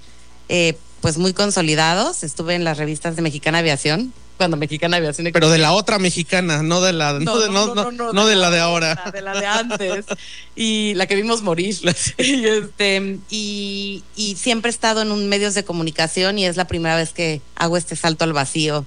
[0.49, 2.23] eh, pues muy consolidados.
[2.23, 5.29] Estuve en las revistas de Mexicana Aviación, cuando Mexicana Aviación.
[5.33, 8.51] Pero de la otra mexicana, no de la, no, de, no, no, no de la
[8.51, 9.11] de ahora.
[9.13, 10.05] de la de antes
[10.57, 11.77] y la que vimos morir
[12.19, 16.67] y este y, y siempre he estado en un medios de comunicación y es la
[16.67, 18.87] primera vez que hago este salto al vacío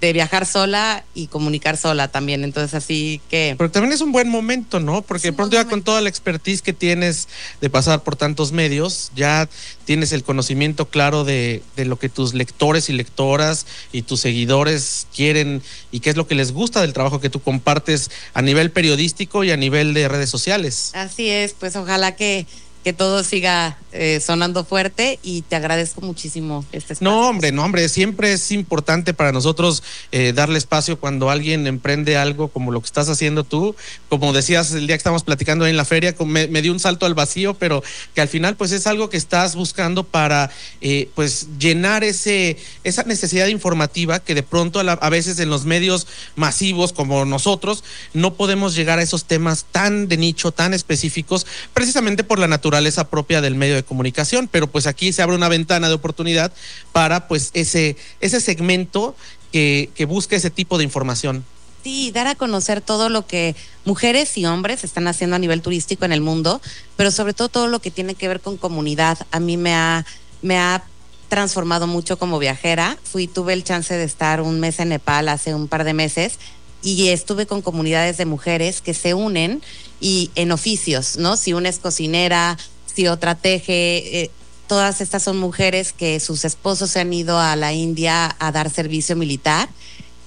[0.00, 4.28] de viajar sola y comunicar sola también entonces así que Pero también es un buen
[4.28, 5.02] momento, ¿no?
[5.02, 7.28] Porque de pronto ya con toda la expertise que tienes
[7.60, 9.48] de pasar por tantos medios, ya
[9.84, 15.06] tienes el conocimiento claro de, de lo que tus lectores y lectoras y tus seguidores
[15.14, 18.70] quieren y qué es lo que les gusta del trabajo que tú compartes a nivel
[18.70, 20.92] periodístico y a nivel de redes sociales.
[20.94, 22.46] Así es, pues ojalá que
[22.84, 27.10] que todo siga eh, sonando fuerte y te agradezco muchísimo este espacio.
[27.10, 32.16] No, hombre, no, hombre, siempre es importante para nosotros eh, darle espacio cuando alguien emprende
[32.16, 33.74] algo como lo que estás haciendo tú.
[34.08, 36.80] Como decías el día que estábamos platicando ahí en la feria, me, me dio un
[36.80, 37.82] salto al vacío, pero
[38.14, 43.02] que al final pues es algo que estás buscando para eh, pues llenar ese, esa
[43.02, 47.82] necesidad informativa que de pronto a, la- a veces en los medios masivos como nosotros
[48.14, 52.67] no podemos llegar a esos temas tan de nicho, tan específicos, precisamente por la naturaleza
[53.10, 56.52] propia del medio de comunicación, pero pues aquí se abre una ventana de oportunidad
[56.92, 59.14] para pues ese, ese segmento
[59.52, 61.44] que, que busca ese tipo de información.
[61.84, 63.54] Sí, dar a conocer todo lo que
[63.84, 66.60] mujeres y hombres están haciendo a nivel turístico en el mundo,
[66.96, 69.18] pero sobre todo todo lo que tiene que ver con comunidad.
[69.30, 70.04] A mí me ha,
[70.42, 70.84] me ha
[71.28, 72.98] transformado mucho como viajera.
[73.04, 76.38] Fui, tuve el chance de estar un mes en Nepal hace un par de meses
[76.82, 79.62] y estuve con comunidades de mujeres que se unen
[80.00, 81.36] y en oficios, ¿no?
[81.36, 82.56] Si una es cocinera,
[82.86, 84.30] si otra teje, eh,
[84.66, 88.70] todas estas son mujeres que sus esposos se han ido a la India a dar
[88.70, 89.68] servicio militar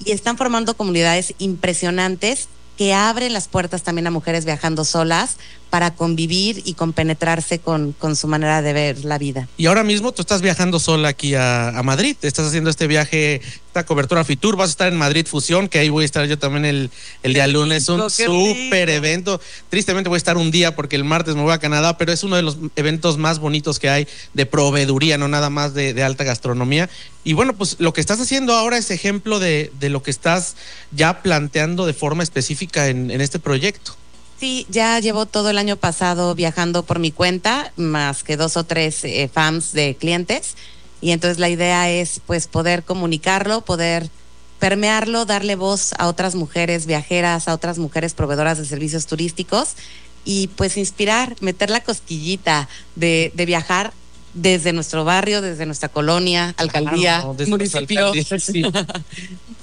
[0.03, 5.37] y están formando comunidades impresionantes que abren las puertas también a mujeres viajando solas
[5.71, 9.47] para convivir y compenetrarse con, con su manera de ver la vida.
[9.57, 13.41] Y ahora mismo tú estás viajando sola aquí a, a Madrid, estás haciendo este viaje,
[13.67, 16.37] esta cobertura Fitur, vas a estar en Madrid Fusión, que ahí voy a estar yo
[16.37, 16.91] también el,
[17.23, 19.39] el día lunes, un súper evento.
[19.69, 22.23] Tristemente voy a estar un día porque el martes me voy a Canadá, pero es
[22.25, 26.03] uno de los eventos más bonitos que hay de proveeduría, no nada más de, de
[26.03, 26.89] alta gastronomía.
[27.23, 30.57] Y bueno, pues lo que estás haciendo ahora es ejemplo de, de lo que estás
[30.91, 33.95] ya planteando de forma específica en, en este proyecto.
[34.41, 38.63] Sí, ya llevo todo el año pasado viajando por mi cuenta, más que dos o
[38.63, 40.55] tres eh, fans de clientes.
[40.99, 44.09] Y entonces la idea es pues poder comunicarlo, poder
[44.57, 49.75] permearlo, darle voz a otras mujeres viajeras, a otras mujeres proveedoras de servicios turísticos
[50.25, 53.93] y pues inspirar, meter la cosquillita de, de viajar
[54.33, 58.11] desde nuestro barrio, desde nuestra colonia, alcaldía, Claro, municipio.
[58.39, 58.63] sí.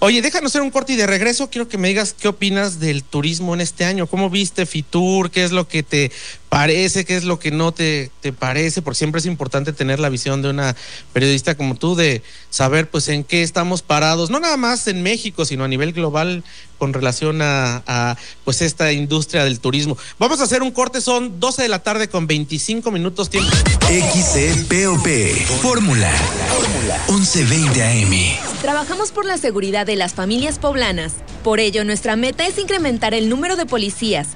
[0.01, 3.03] Oye, déjanos hacer un corte y de regreso quiero que me digas qué opinas del
[3.03, 4.07] turismo en este año.
[4.07, 5.33] ¿Cómo viste Fitur?
[5.33, 6.13] ¿Qué es lo que te
[6.49, 7.05] parece?
[7.05, 8.81] ¿Qué es lo que no te, te parece?
[8.81, 10.77] Porque siempre es importante tener la visión de una
[11.13, 15.45] periodista como tú de saber pues en qué estamos parados, no nada más en México,
[15.45, 16.45] sino a nivel global
[16.79, 19.99] con relación a, a, pues esta industria del turismo.
[20.19, 23.51] Vamos a hacer un corte, son 12 de la tarde con 25 minutos tiempo.
[23.89, 25.07] XCPOP.
[25.61, 26.11] Fórmula.
[27.09, 28.61] 1120 AM.
[28.63, 31.15] Trabajamos por la seguridad de las familias poblanas.
[31.43, 34.29] Por ello, nuestra meta es incrementar el número de policías.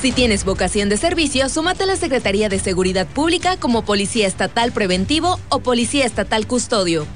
[0.00, 4.72] Si tienes vocación de servicio, súmate a la Secretaría de Seguridad Pública como Policía Estatal
[4.72, 7.06] Preventivo o Policía Estatal Custodio.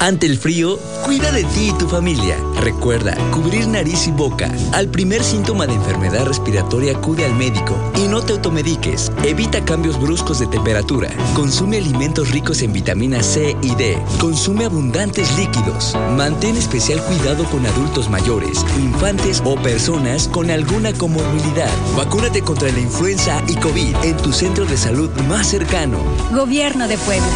[0.00, 2.38] Ante el frío, cuida de ti y tu familia.
[2.58, 4.50] Recuerda, cubrir nariz y boca.
[4.72, 9.12] Al primer síntoma de enfermedad respiratoria acude al médico y no te automediques.
[9.24, 11.10] Evita cambios bruscos de temperatura.
[11.34, 14.02] Consume alimentos ricos en vitamina C y D.
[14.18, 15.94] Consume abundantes líquidos.
[16.16, 21.70] Mantén especial cuidado con adultos mayores, infantes o personas con alguna comorbilidad.
[21.94, 25.98] Vacúnate contra la influenza y COVID en tu centro de salud más cercano.
[26.32, 27.28] Gobierno de Puebla.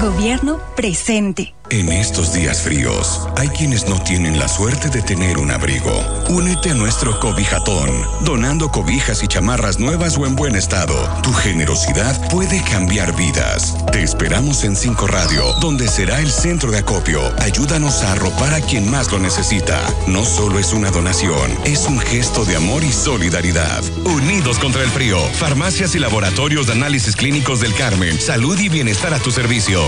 [0.00, 1.54] Gobierno presente.
[1.72, 5.90] En estos días fríos, hay quienes no tienen la suerte de tener un abrigo.
[6.28, 7.88] Únete a nuestro cobijatón,
[8.26, 10.94] donando cobijas y chamarras nuevas o en buen estado.
[11.22, 13.74] Tu generosidad puede cambiar vidas.
[13.90, 17.22] Te esperamos en 5 Radio, donde será el centro de acopio.
[17.38, 19.80] Ayúdanos a arropar a quien más lo necesita.
[20.06, 23.82] No solo es una donación, es un gesto de amor y solidaridad.
[24.04, 25.18] Unidos contra el frío.
[25.38, 28.20] Farmacias y laboratorios de análisis clínicos del Carmen.
[28.20, 29.82] Salud y bienestar a tu servicio.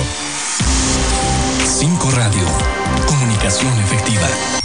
[1.64, 2.44] 5 Radio.
[3.06, 4.63] Comunicación efectiva.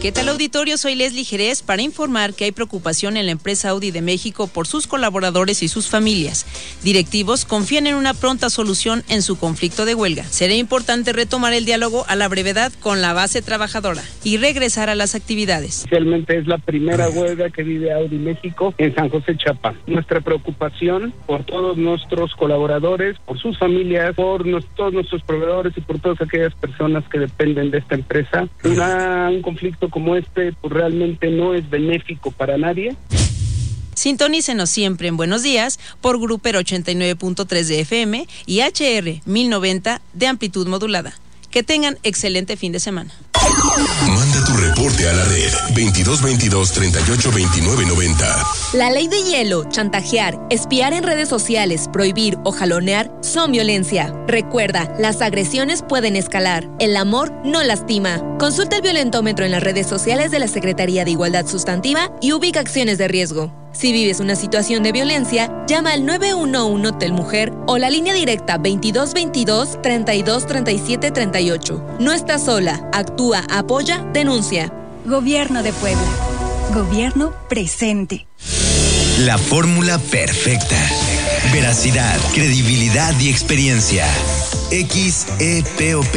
[0.00, 0.76] ¿Qué tal auditorio?
[0.76, 4.68] Soy Leslie Jerez para informar que hay preocupación en la empresa Audi de México por
[4.68, 6.46] sus colaboradores y sus familias.
[6.84, 10.22] Directivos confían en una pronta solución en su conflicto de huelga.
[10.22, 14.94] Será importante retomar el diálogo a la brevedad con la base trabajadora y regresar a
[14.94, 15.80] las actividades.
[15.80, 19.74] Oficialmente es la primera huelga que vive Audi México en San José Chapa.
[19.88, 24.44] Nuestra preocupación por todos nuestros colaboradores, por sus familias, por
[24.76, 28.46] todos nuestros proveedores y por todas aquellas personas que dependen de esta empresa.
[28.62, 32.96] Una, un conflicto como este pues realmente no es benéfico para nadie.
[33.94, 40.68] Sintonícenos siempre en Buenos Días por Gruper 89.3 de FM y HR 1090 de amplitud
[40.68, 41.14] modulada.
[41.50, 43.12] Que tengan excelente fin de semana.
[44.06, 48.42] Manda tu reporte a la red 2222 38 29 90.
[48.74, 54.14] La ley de hielo, chantajear, espiar en redes sociales, prohibir o jalonear son violencia.
[54.26, 56.68] Recuerda, las agresiones pueden escalar.
[56.78, 58.22] El amor no lastima.
[58.38, 62.60] Consulta el violentómetro en las redes sociales de la Secretaría de Igualdad Sustantiva y ubica
[62.60, 63.52] acciones de riesgo.
[63.78, 69.80] Si vives una situación de violencia, llama al 911 Telmujer o la línea directa 2222
[69.80, 71.86] 32 37 38.
[72.00, 72.90] No estás sola.
[72.92, 74.72] Actúa, apoya, denuncia.
[75.06, 76.02] Gobierno de Puebla.
[76.74, 78.26] Gobierno presente.
[79.20, 80.76] La fórmula perfecta.
[81.52, 84.06] Veracidad, credibilidad y experiencia.
[84.70, 86.16] XEPOP.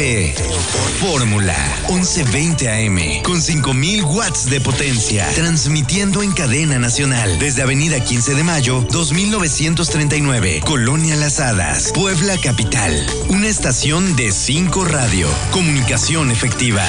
[1.00, 1.56] Fórmula
[1.88, 8.44] 1120 AM con 5000 watts de potencia, transmitiendo en cadena nacional desde Avenida 15 de
[8.44, 12.94] Mayo, 2939, Colonia Las Hadas, Puebla Capital.
[13.30, 16.84] Una estación de 5 radio, comunicación efectiva.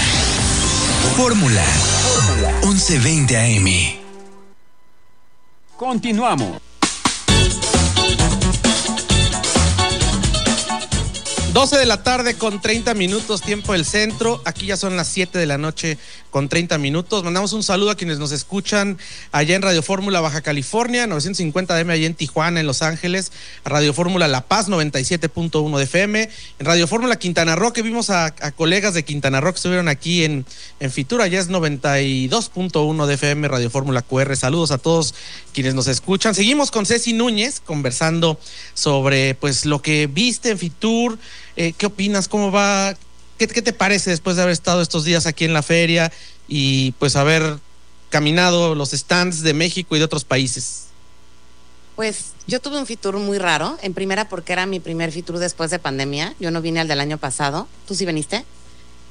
[1.16, 1.64] Fórmula
[2.64, 4.04] 1120 AM.
[5.78, 6.73] Continuamos.
[11.54, 14.42] 12 de la tarde con 30 minutos, tiempo del centro.
[14.44, 16.00] Aquí ya son las 7 de la noche
[16.32, 17.24] con 30 minutos.
[17.24, 18.98] Mandamos un saludo a quienes nos escuchan
[19.32, 23.32] allá en Radio Fórmula Baja California, 950 DM allá en Tijuana, en Los Ángeles,
[23.66, 26.24] Radio Fórmula La Paz, 97.1 de FM,
[26.58, 30.24] en Radio Fórmula Quintana Roo, que vimos a, colegas de Quintana Roo que estuvieron aquí
[30.24, 30.48] en,
[30.80, 34.36] en Fitura, ya es 92.1 de FM, Radio Fórmula QR.
[34.36, 35.14] Saludos a todos
[35.54, 36.34] quienes nos escuchan.
[36.34, 38.40] Seguimos con Ceci Núñez conversando
[38.74, 41.20] sobre pues lo que viste en Fitur.
[41.56, 42.28] Eh, ¿Qué opinas?
[42.28, 42.96] ¿Cómo va?
[43.38, 46.12] ¿Qué, ¿Qué, te parece después de haber estado estos días aquí en la feria
[46.48, 47.60] y pues haber
[48.10, 50.86] caminado los stands de México y de otros países?
[51.96, 55.70] Pues yo tuve un Fitur muy raro, en primera porque era mi primer Fitur después
[55.72, 58.46] de pandemia, yo no vine al del año pasado, ¿tú sí viniste?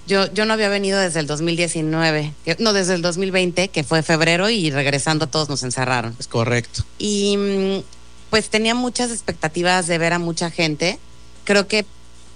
[0.07, 4.03] Yo, yo no había venido desde el 2019, que, no, desde el 2020, que fue
[4.03, 6.17] febrero y regresando todos nos encerraron.
[6.19, 6.85] Es correcto.
[6.99, 7.85] Y
[8.31, 10.99] pues tenía muchas expectativas de ver a mucha gente.
[11.45, 11.87] Creo que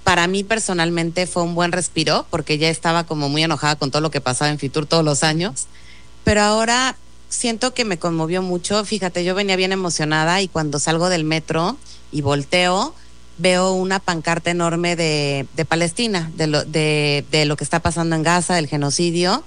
[0.07, 4.01] para mí personalmente fue un buen respiro porque ya estaba como muy enojada con todo
[4.01, 5.66] lo que pasaba en Fitur todos los años.
[6.23, 6.97] Pero ahora
[7.29, 8.85] siento que me conmovió mucho.
[8.85, 11.77] Fíjate, yo venía bien emocionada y cuando salgo del metro
[12.12, 12.95] y volteo,
[13.38, 18.55] veo una pancarta enorme de, Palestina, de lo, de lo que está pasando en Gaza,
[18.55, 19.42] del genocidio.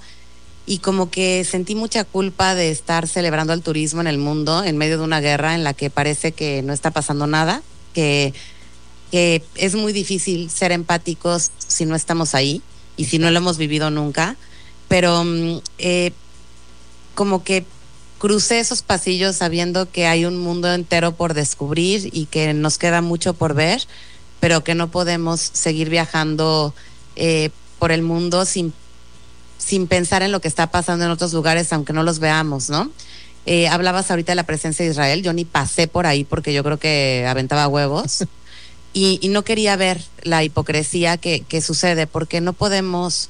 [0.65, 4.76] Y como que sentí mucha culpa de estar celebrando el turismo en el mundo en
[4.76, 7.62] medio de una guerra en la que parece que no está pasando nada,
[7.93, 8.34] que
[9.12, 12.62] que es muy difícil ser empáticos si no estamos ahí
[12.98, 14.36] y si no lo hemos vivido nunca,
[14.88, 15.24] pero
[15.78, 16.12] eh,
[17.15, 17.65] como que
[18.17, 23.02] crucé esos pasillos sabiendo que hay un mundo entero por descubrir y que nos queda
[23.02, 23.82] mucho por ver,
[24.39, 26.74] pero que no podemos seguir viajando
[27.15, 28.74] eh, por el mundo sin,
[29.58, 32.91] sin pensar en lo que está pasando en otros lugares, aunque no los veamos, ¿no?
[33.45, 36.63] Eh, hablabas ahorita de la presencia de Israel, yo ni pasé por ahí porque yo
[36.63, 38.26] creo que aventaba huevos.
[39.00, 43.30] Y, y, no quería ver la hipocresía que, que, sucede, porque no podemos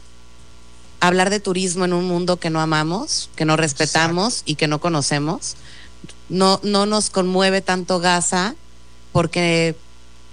[1.00, 4.52] hablar de turismo en un mundo que no amamos, que no respetamos Exacto.
[4.52, 5.58] y que no conocemos.
[6.28, 8.56] No, no nos conmueve tanto Gaza
[9.12, 9.76] porque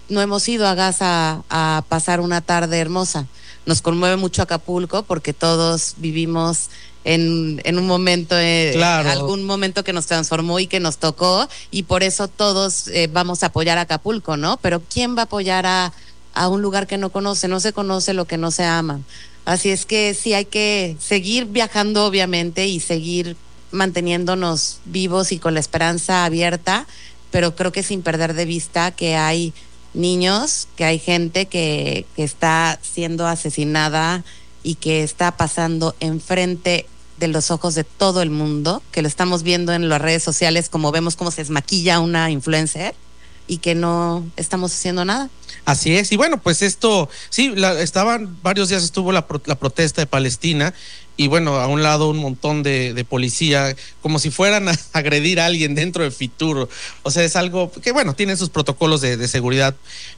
[0.08, 3.26] no hemos ido a Gaza a, a pasar una tarde hermosa.
[3.66, 6.70] Nos conmueve mucho Acapulco porque todos vivimos
[7.06, 9.08] en, en, un momento, eh, claro.
[9.08, 13.44] algún momento que nos transformó y que nos tocó, y por eso todos eh, vamos
[13.44, 14.56] a apoyar a Acapulco, ¿no?
[14.56, 15.92] Pero ¿quién va a apoyar a,
[16.34, 19.00] a un lugar que no conoce, no se conoce lo que no se ama.
[19.44, 23.36] Así es que sí hay que seguir viajando, obviamente, y seguir
[23.70, 26.88] manteniéndonos vivos y con la esperanza abierta,
[27.30, 29.54] pero creo que sin perder de vista que hay
[29.94, 34.24] niños, que hay gente que, que está siendo asesinada
[34.64, 36.86] y que está pasando enfrente
[37.18, 40.68] de los ojos de todo el mundo, que lo estamos viendo en las redes sociales,
[40.68, 42.94] como vemos cómo se desmaquilla una influencer
[43.48, 45.30] y que no estamos haciendo nada.
[45.64, 49.54] Así es, y bueno, pues esto, sí, la, estaban, varios días estuvo la, pro- la
[49.56, 50.74] protesta de Palestina
[51.16, 55.46] y bueno, a un lado un montón de, policía, como si fueran a agredir a
[55.46, 56.68] alguien dentro de Fitur.
[57.02, 59.74] O sea, es algo que bueno, tienen sus protocolos de, seguridad,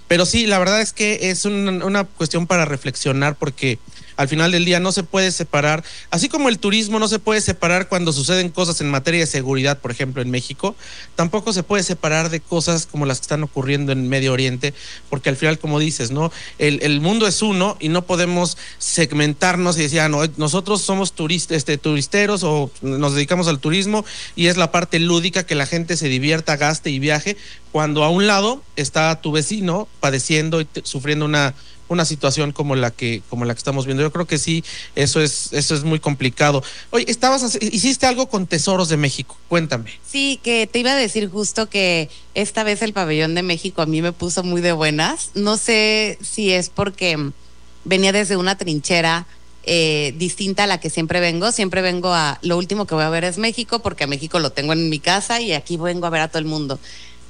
[0.08, 3.78] pero sí, la verdad es que es un- una cuestión para reflexionar porque
[4.18, 7.40] al final del día no se puede separar, así como el turismo no se puede
[7.40, 10.74] separar cuando suceden cosas en materia de seguridad, por ejemplo, en México,
[11.14, 14.74] tampoco se puede separar de cosas como las que están ocurriendo en Medio Oriente,
[15.08, 16.32] porque al final, como dices, ¿no?
[16.58, 21.52] El, mundo es uno y no podemos segmentarnos y decir, ah, no, nosotros somos turist,
[21.52, 24.04] este, turisteros o nos dedicamos al turismo
[24.34, 27.36] y es la parte lúdica que la gente se divierta, gaste y viaje,
[27.70, 31.54] cuando a un lado está tu vecino padeciendo y sufriendo una
[31.88, 34.02] una situación como la que como la que estamos viendo.
[34.02, 34.64] Yo creo que sí,
[34.94, 36.62] eso es eso es muy complicado.
[36.90, 39.36] Oye, estabas hiciste algo con Tesoros de México.
[39.48, 39.98] Cuéntame.
[40.06, 43.86] Sí, que te iba a decir justo que esta vez el pabellón de México a
[43.86, 45.30] mí me puso muy de buenas.
[45.34, 47.32] No sé si es porque
[47.84, 49.26] venía desde una trinchera
[49.70, 51.52] eh, distinta a la que siempre vengo.
[51.52, 54.50] Siempre vengo a, lo último que voy a ver es México, porque a México lo
[54.50, 56.78] tengo en mi casa y aquí vengo a ver a todo el mundo.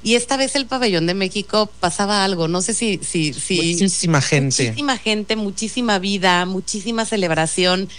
[0.01, 2.99] Y esta vez el pabellón de México pasaba algo, no sé si...
[3.03, 4.63] si, si Muchísima gente.
[4.67, 7.89] Muchísima gente, muchísima vida, muchísima celebración.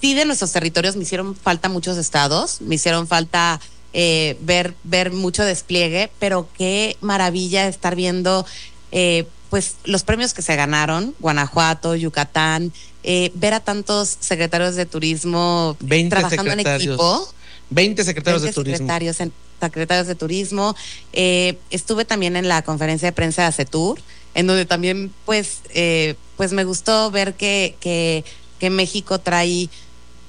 [0.00, 3.60] Sí, de nuestros territorios me hicieron falta muchos estados, me hicieron falta
[3.94, 8.44] eh, ver, ver mucho despliegue, pero qué maravilla estar viendo
[8.90, 12.72] eh, pues los premios que se ganaron, Guanajuato, Yucatán,
[13.02, 17.28] eh, ver a tantos secretarios de turismo 20 trabajando en equipo.
[17.74, 18.76] 20 secretarios de 20 turismo.
[18.78, 20.76] Secretarios, en- secretarios de turismo.
[21.12, 24.00] Eh, estuve también en la conferencia de prensa de ACETUR,
[24.34, 28.24] en donde también, pues, eh, pues me gustó ver que, que,
[28.58, 29.68] que México trae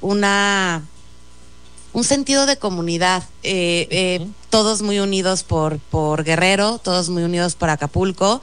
[0.02, 0.84] una
[1.94, 7.54] un sentido de comunidad, eh, eh, todos muy unidos por, por Guerrero, todos muy unidos
[7.54, 8.42] por Acapulco.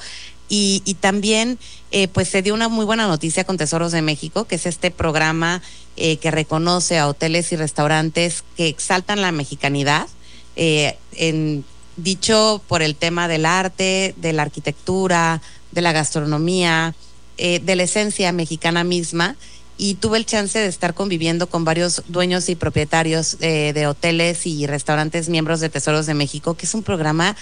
[0.48, 1.58] Y, y también,
[1.90, 4.92] eh, pues se dio una muy buena noticia con Tesoros de México, que es este
[4.92, 5.62] programa
[6.02, 10.08] eh, que reconoce a hoteles y restaurantes que exaltan la mexicanidad,
[10.56, 11.62] eh, en,
[11.98, 15.42] dicho por el tema del arte, de la arquitectura,
[15.72, 16.94] de la gastronomía,
[17.36, 19.36] eh, de la esencia mexicana misma
[19.76, 24.66] y tuve el chance de estar conviviendo con varios dueños y propietarios de hoteles y
[24.66, 27.36] restaurantes miembros de Tesoros de México, que es un programa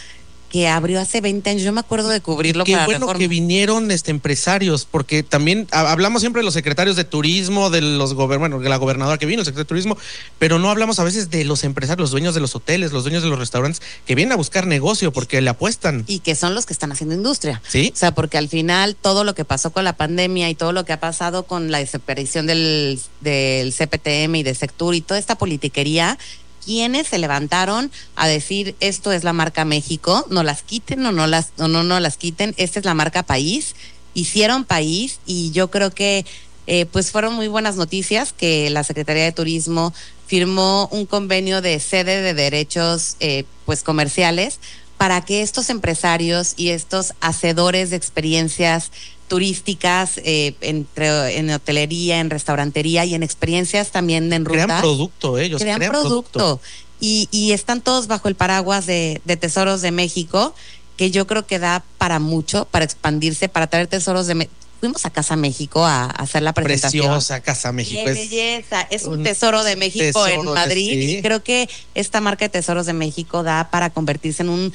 [0.51, 1.62] que abrió hace 20 años.
[1.62, 3.18] Yo me acuerdo de cubrirlo Qué para bueno Reforma.
[3.18, 7.80] que vinieron este empresarios, porque también ha- hablamos siempre de los secretarios de turismo, de
[7.82, 9.99] los bueno, de la gobernadora que vino, el secretario de turismo,
[10.38, 13.22] pero no hablamos a veces de los empresarios, los dueños de los hoteles, los dueños
[13.22, 16.05] de los restaurantes, que vienen a buscar negocio porque le apuestan.
[16.07, 17.61] y que son los que están haciendo industria.
[17.68, 17.90] Sí.
[17.92, 20.84] O sea, porque al final todo lo que pasó con la pandemia y todo lo
[20.84, 25.36] que ha pasado con la desaparición del, del CPTM y de Sectur y toda esta
[25.36, 26.18] politiquería,
[26.64, 31.26] quienes se levantaron a decir esto es la marca México, no las quiten o no
[31.26, 33.74] las, o no, no las quiten, esta es la marca país,
[34.14, 36.24] hicieron país y yo creo que
[36.66, 39.94] eh, pues fueron muy buenas noticias que la Secretaría de Turismo
[40.26, 44.61] firmó un convenio de sede de derechos eh, pues comerciales
[44.98, 48.90] para que estos empresarios y estos hacedores de experiencias
[49.29, 54.64] turísticas eh, entre, en hotelería, en restaurantería y en experiencias también en ruta.
[54.64, 56.39] Crean producto ellos, crean, crean, producto.
[56.39, 56.61] producto.
[57.01, 60.55] Y, y están todos bajo el paraguas de, de Tesoros de México,
[60.97, 64.57] que yo creo que da para mucho, para expandirse, para traer tesoros de México.
[64.81, 67.05] Fuimos a Casa México a, a hacer la presentación.
[67.07, 68.01] Preciosa Casa México.
[68.05, 70.91] Qué es- belleza, es un, un tesoro de México tesoro en de- Madrid.
[70.93, 71.16] sí.
[71.18, 74.72] Y creo que esta marca de Tesoros de México da para convertirse en un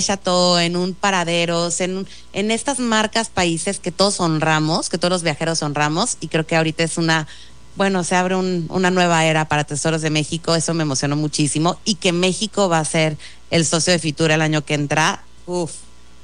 [0.00, 5.10] chateau, en un paraderos, en, un- en estas marcas países que todos honramos, que todos
[5.12, 6.16] los viajeros honramos.
[6.20, 7.26] Y creo que ahorita es una,
[7.76, 10.54] bueno, se abre un- una nueva era para Tesoros de México.
[10.54, 11.78] Eso me emocionó muchísimo.
[11.84, 13.18] Y que México va a ser
[13.50, 15.22] el socio de Fitura el año que entra.
[15.44, 15.72] Uf,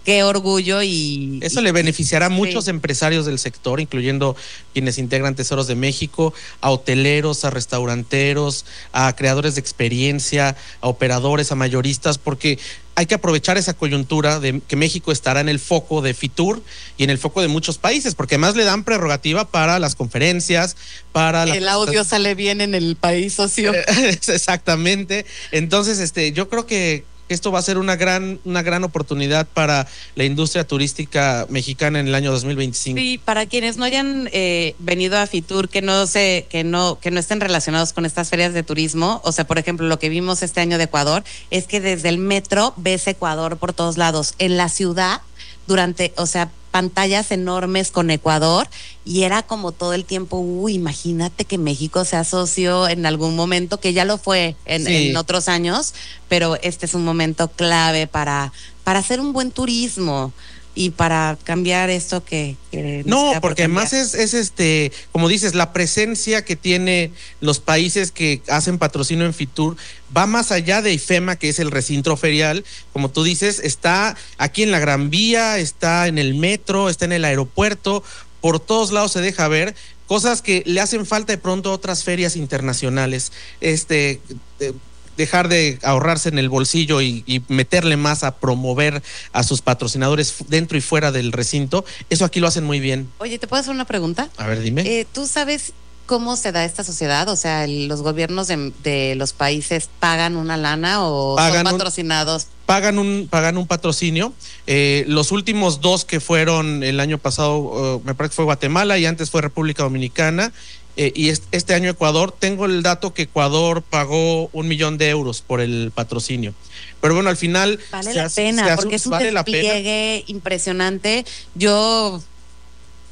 [0.04, 1.38] qué orgullo y...
[1.42, 2.70] Eso y- le beneficiará a muchos sí.
[2.70, 4.36] empresarios del sector, incluyendo
[4.72, 11.52] quienes integran Tesoros de México, a hoteleros, a restauranteros, a creadores de experiencia, a operadores,
[11.52, 12.58] a mayoristas, porque
[12.94, 16.62] hay que aprovechar esa coyuntura de que México estará en el foco de Fitur
[16.98, 20.76] y en el foco de muchos países, porque además le dan prerrogativa para las conferencias,
[21.10, 23.72] para la El audio sale bien en el país socio.
[24.28, 25.24] Exactamente.
[25.52, 29.46] Entonces, este, yo creo que que esto va a ser una gran, una gran oportunidad
[29.46, 32.98] para la industria turística mexicana en el año 2025.
[32.98, 37.10] Sí, para quienes no hayan eh, venido a Fitur, que no se, que no, que
[37.10, 40.42] no estén relacionados con estas ferias de turismo, o sea, por ejemplo, lo que vimos
[40.42, 44.34] este año de Ecuador, es que desde el metro ves Ecuador por todos lados.
[44.38, 45.22] En la ciudad,
[45.66, 48.66] durante, o sea, pantallas enormes con Ecuador
[49.04, 53.78] y era como todo el tiempo, uy, imagínate que México se asoció en algún momento,
[53.78, 55.08] que ya lo fue en, Sí.
[55.10, 55.92] en otros años,
[56.28, 58.52] pero este es un momento clave para,
[58.84, 60.32] para hacer un buen turismo
[60.74, 62.56] y para cambiar esto que...
[63.04, 68.42] No, porque además es, es este, como dices, la presencia que tiene los países que
[68.48, 69.76] hacen patrocinio en Fitur
[70.16, 72.64] va más allá de IFEMA, que es el recinto ferial.
[72.92, 77.12] Como tú dices, está aquí en la Gran Vía, está en el metro, está en
[77.12, 78.02] el aeropuerto,
[78.40, 79.74] por todos lados se deja ver
[80.06, 83.32] cosas que le hacen falta de pronto a otras ferias internacionales.
[83.60, 84.20] Este.
[84.60, 84.72] eh,
[85.16, 89.02] dejar de ahorrarse en el bolsillo y, y meterle más a promover
[89.32, 93.08] a sus patrocinadores dentro y fuera del recinto, eso aquí lo hacen muy bien.
[93.18, 94.28] Oye, ¿te puedo hacer una pregunta?
[94.36, 94.82] A ver, dime.
[94.82, 95.72] Eh, ¿Tú sabes
[96.06, 97.28] cómo se da esta sociedad?
[97.28, 101.78] O sea, ¿los gobiernos de, de los países pagan una lana o Pagan son un-
[101.78, 102.46] patrocinados?
[102.66, 104.32] pagan un pagan un patrocinio.
[104.66, 108.96] Eh, los últimos dos que fueron el año pasado, eh, me parece que fue Guatemala
[108.98, 110.52] y antes fue República Dominicana.
[110.96, 115.08] Eh, y est- este año Ecuador, tengo el dato que Ecuador pagó un millón de
[115.08, 116.54] euros por el patrocinio.
[117.00, 121.24] Pero bueno, al final Vale la hace- pena, hace- porque es un vale despliegue impresionante.
[121.54, 122.20] Yo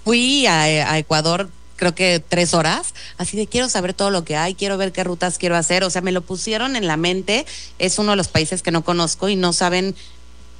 [0.05, 0.63] fui a,
[0.93, 4.77] a Ecuador creo que tres horas, así de quiero saber todo lo que hay, quiero
[4.77, 7.47] ver qué rutas quiero hacer, o sea, me lo pusieron en la mente,
[7.79, 9.95] es uno de los países que no conozco y no saben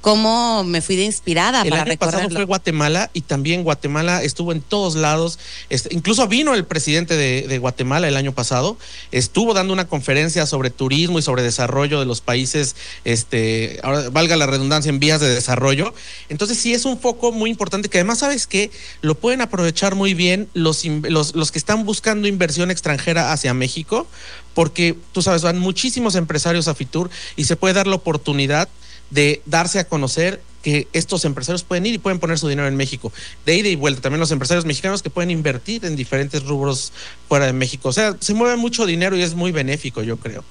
[0.01, 4.51] cómo me fui de inspirada El para año pasado fue Guatemala y también Guatemala estuvo
[4.51, 5.39] en todos lados.
[5.69, 8.77] Este, incluso vino el presidente de, de Guatemala el año pasado.
[9.11, 12.75] Estuvo dando una conferencia sobre turismo y sobre desarrollo de los países,
[13.05, 15.93] este, ahora valga la redundancia, en vías de desarrollo.
[16.29, 18.71] Entonces sí es un foco muy importante que además sabes que
[19.01, 24.07] lo pueden aprovechar muy bien los, los, los que están buscando inversión extranjera hacia México,
[24.53, 28.67] porque tú sabes, van muchísimos empresarios a Fitur y se puede dar la oportunidad
[29.11, 32.75] de darse a conocer que estos empresarios pueden ir y pueden poner su dinero en
[32.75, 33.11] México.
[33.45, 34.01] De ida y vuelta.
[34.01, 36.93] También los empresarios mexicanos que pueden invertir en diferentes rubros
[37.27, 37.89] fuera de México.
[37.89, 40.43] O sea, se mueve mucho dinero y es muy benéfico, yo creo.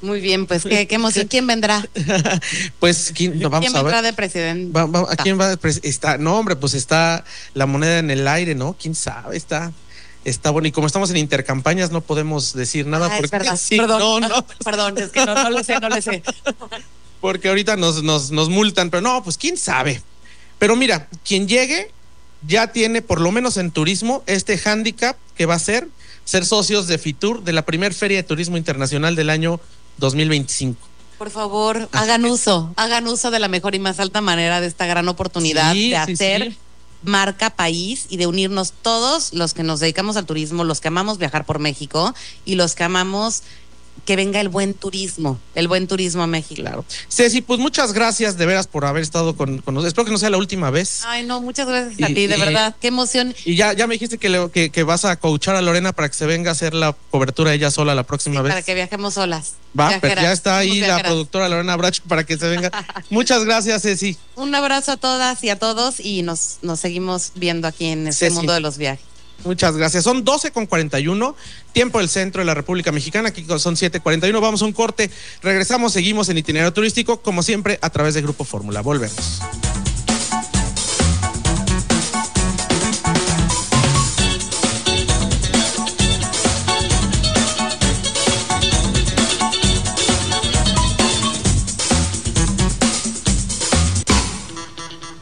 [0.00, 1.28] Muy bien, pues qué, qué emoción.
[1.28, 1.86] ¿Quién vendrá?
[2.80, 4.10] Pues, ¿quién, no, vamos ¿Quién a vendrá ver.
[4.12, 4.72] de presidente?
[4.72, 5.56] Va- va- ¿A quién va?
[5.56, 7.24] Pues, está, no, hombre, pues está
[7.54, 8.76] la moneda en el aire, ¿no?
[8.78, 9.36] ¿Quién sabe?
[9.36, 9.72] Está,
[10.24, 10.68] está bueno.
[10.68, 13.06] Y como estamos en intercampañas, no podemos decir nada.
[13.10, 13.56] Ah, es porque, verdad.
[13.62, 16.22] sí, perdón, no, no, perdón, es que no, no lo sé, no lo sé.
[17.24, 20.02] Porque ahorita nos, nos, nos multan, pero no, pues quién sabe.
[20.58, 21.90] Pero mira, quien llegue
[22.46, 25.88] ya tiene, por lo menos en turismo, este hándicap que va a ser
[26.26, 29.58] ser socios de FITUR, de la primer Feria de Turismo Internacional del año
[29.96, 30.78] 2025.
[31.16, 34.84] Por favor, hagan uso, hagan uso de la mejor y más alta manera de esta
[34.84, 36.58] gran oportunidad Sí, de sí, hacer sí.
[37.04, 41.16] marca país y de unirnos todos los que nos dedicamos al turismo, los que amamos
[41.16, 42.14] viajar por México
[42.44, 43.42] y los que amamos
[44.04, 46.60] que venga el buen turismo, el buen turismo a México.
[46.60, 46.84] Claro.
[47.08, 49.88] Ceci, pues muchas gracias de veras por haber estado con, con nosotros.
[49.88, 51.00] Espero que no sea la última vez.
[51.06, 53.34] Ay, no, muchas gracias a ti, de y- verdad, qué emoción.
[53.46, 56.08] Y ya, ya me dijiste que, le- que, que vas a coachar a Lorena para
[56.08, 58.52] que se venga a hacer la cobertura ella sola la próxima vez.
[58.52, 59.54] Para que viajemos solas.
[59.78, 62.70] Va, pero ya está ahí la productora Lorena Bracho para que se venga.
[63.10, 64.16] Muchas gracias, Ceci.
[64.36, 68.26] Un abrazo a todas y a todos y nos, nos seguimos viendo aquí en este
[68.26, 68.36] Ceci.
[68.36, 69.04] mundo de los viajes.
[69.44, 70.04] Muchas gracias.
[70.04, 71.36] Son 12 con 41,
[71.72, 74.40] tiempo del centro de la República Mexicana, aquí son 7.41.
[74.40, 75.10] Vamos a un corte,
[75.42, 78.80] regresamos, seguimos en itinerario turístico, como siempre, a través de Grupo Fórmula.
[78.80, 79.40] Volvemos.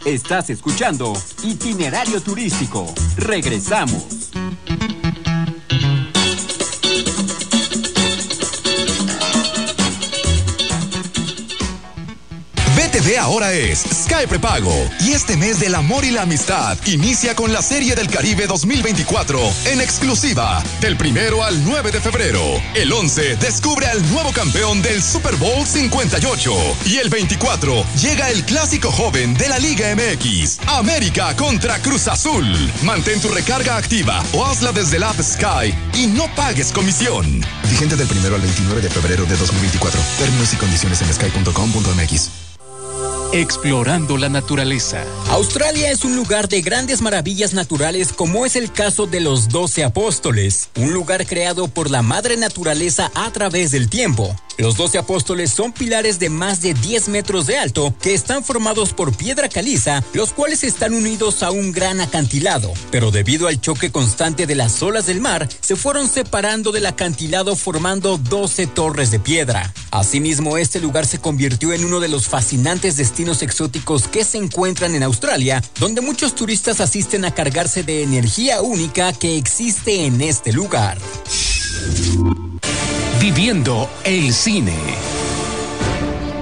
[0.05, 1.13] Estás escuchando
[1.45, 2.93] Itinerario Turístico.
[3.17, 4.33] Regresamos.
[13.03, 17.53] BTV ahora es Sky Prepago y este mes del amor y la amistad inicia con
[17.53, 22.41] la Serie del Caribe 2024 en exclusiva del primero al 9 de febrero.
[22.75, 26.53] El 11 descubre al nuevo campeón del Super Bowl 58
[26.87, 32.47] y el 24 llega el clásico joven de la Liga MX, América contra Cruz Azul.
[32.83, 37.45] Mantén tu recarga activa o hazla desde el app Sky y no pagues comisión.
[37.69, 40.01] Vigente del primero al 29 de febrero de 2024.
[40.19, 42.42] Términos y condiciones en sky.com.mx.
[43.35, 45.03] Explorando la naturaleza.
[45.31, 49.85] Australia es un lugar de grandes maravillas naturales como es el caso de los Doce
[49.85, 54.37] Apóstoles, un lugar creado por la madre naturaleza a través del tiempo.
[54.59, 58.93] Los doce apóstoles son pilares de más de 10 metros de alto que están formados
[58.93, 63.91] por piedra caliza, los cuales están unidos a un gran acantilado, pero debido al choque
[63.91, 69.21] constante de las olas del mar, se fueron separando del acantilado formando 12 torres de
[69.21, 69.73] piedra.
[69.91, 74.95] Asimismo, este lugar se convirtió en uno de los fascinantes destinos exóticos que se encuentran
[74.95, 80.53] en Australia, donde muchos turistas asisten a cargarse de energía única que existe en este
[80.53, 80.99] lugar.
[83.23, 84.77] Viviendo el cine.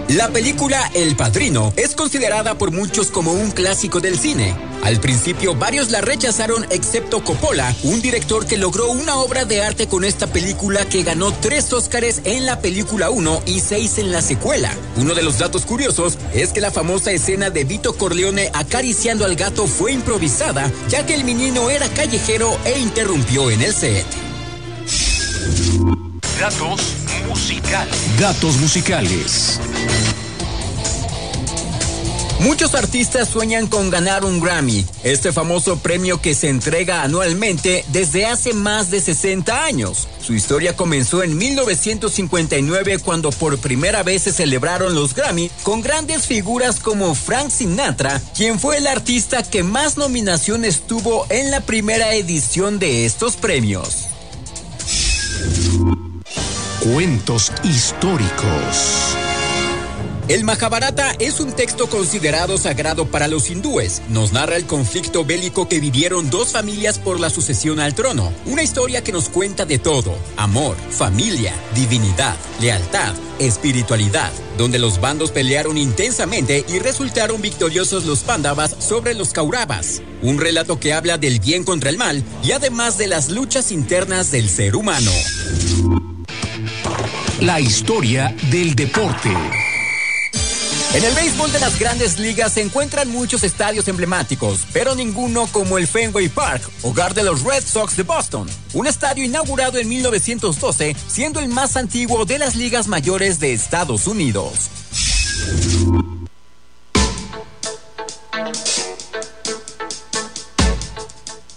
[0.08, 4.56] La película El Padrino es considerada por muchos como un clásico del cine.
[4.82, 9.88] Al principio varios la rechazaron excepto Coppola, un director que logró una obra de arte
[9.88, 14.22] con esta película que ganó tres Óscares en la película 1 y seis en la
[14.22, 14.74] secuela.
[14.96, 19.36] Uno de los datos curiosos es que la famosa escena de Vito Corleone acariciando al
[19.36, 24.06] gato fue improvisada, ya que el menino era callejero e interrumpió en el set.
[26.40, 26.96] Datos
[27.28, 28.18] musicales.
[28.18, 29.60] Datos musicales.
[32.38, 38.24] Muchos artistas sueñan con ganar un Grammy, este famoso premio que se entrega anualmente desde
[38.24, 40.08] hace más de 60 años.
[40.22, 46.26] Su historia comenzó en 1959 cuando por primera vez se celebraron los Grammy con grandes
[46.26, 52.14] figuras como Frank Sinatra, quien fue el artista que más nominaciones tuvo en la primera
[52.14, 54.09] edición de estos premios.
[56.80, 59.14] Cuentos históricos.
[60.28, 64.00] El Mahabharata es un texto considerado sagrado para los hindúes.
[64.08, 68.32] Nos narra el conflicto bélico que vivieron dos familias por la sucesión al trono.
[68.46, 70.14] Una historia que nos cuenta de todo.
[70.38, 78.74] Amor, familia, divinidad, lealtad, espiritualidad, donde los bandos pelearon intensamente y resultaron victoriosos los Pándavas
[78.78, 80.00] sobre los Kauravas.
[80.22, 84.30] Un relato que habla del bien contra el mal y además de las luchas internas
[84.30, 85.10] del ser humano.
[87.40, 89.30] La historia del deporte.
[90.92, 95.78] En el béisbol de las grandes ligas se encuentran muchos estadios emblemáticos, pero ninguno como
[95.78, 98.46] el Fenway Park, hogar de los Red Sox de Boston.
[98.74, 104.06] Un estadio inaugurado en 1912, siendo el más antiguo de las ligas mayores de Estados
[104.06, 104.68] Unidos.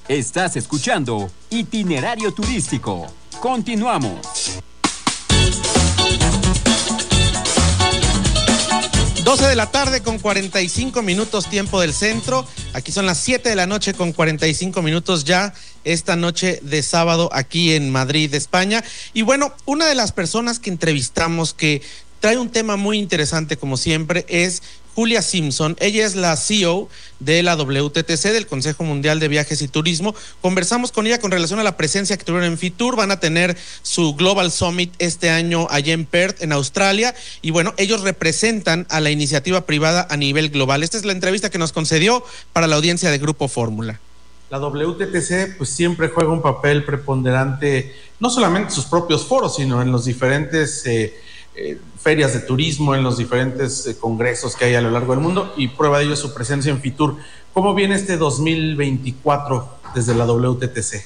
[0.07, 3.07] Estás escuchando Itinerario Turístico.
[3.41, 4.63] Continuamos.
[9.23, 12.45] 12 de la tarde con 45 minutos tiempo del centro.
[12.73, 15.53] Aquí son las 7 de la noche con 45 minutos ya
[15.85, 18.83] esta noche de sábado aquí en Madrid, España.
[19.13, 21.81] Y bueno, una de las personas que entrevistamos que
[22.19, 24.61] trae un tema muy interesante como siempre es
[24.95, 25.75] Julia Simpson.
[25.79, 26.89] Ella es la CEO
[27.19, 30.13] de la WTTC, del Consejo Mundial de Viajes y Turismo.
[30.41, 32.95] Conversamos con ella con relación a la presencia que tuvieron en Fitur.
[32.95, 37.15] Van a tener su Global Summit este año allá en Perth, en Australia.
[37.41, 40.83] Y bueno, ellos representan a la iniciativa privada a nivel global.
[40.83, 43.99] Esta es la entrevista que nos concedió para la audiencia de Grupo Fórmula.
[44.49, 49.81] La WTTC pues siempre juega un papel preponderante, no solamente en sus propios foros, sino
[49.81, 50.85] en los diferentes...
[50.85, 55.13] Eh, eh, ferias de turismo, en los diferentes eh, congresos que hay a lo largo
[55.13, 57.17] del mundo y prueba de ello su presencia en Fitur.
[57.53, 61.05] ¿Cómo viene este 2024 desde la WTTC?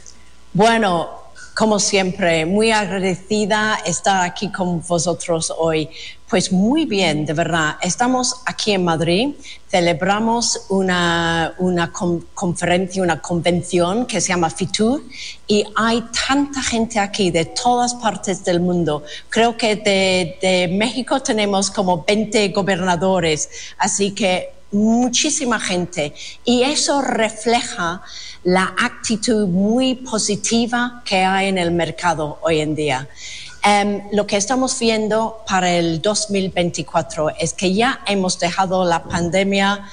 [0.53, 1.09] Bueno,
[1.53, 5.89] como siempre, muy agradecida estar aquí con vosotros hoy.
[6.29, 7.77] Pues muy bien, de verdad.
[7.81, 9.29] Estamos aquí en Madrid,
[9.69, 11.55] celebramos una,
[12.33, 15.03] conferencia, una convención que se llama FITUR
[15.47, 19.03] y hay tanta gente aquí de todas partes del mundo.
[19.29, 26.13] Creo que de, de México tenemos como 20 gobernadores, así que muchísima gente.
[26.43, 28.01] Y eso refleja
[28.43, 33.07] la actitud muy positiva que hay en el mercado hoy en día.
[33.67, 39.83] Em, lo que estamos viendo para el 2024 es que ya hemos dejado la pandemia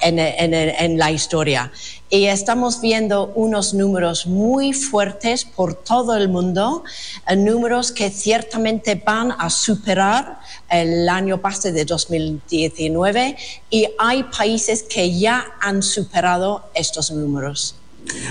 [0.00, 1.70] en, la historia.
[2.08, 6.82] Y estamos viendo unos números muy fuertes por todo el mundo,
[7.28, 13.36] eh, números que ciertamente van a superar el año pasado de 2019
[13.70, 17.76] y hay países que ya han superado estos números.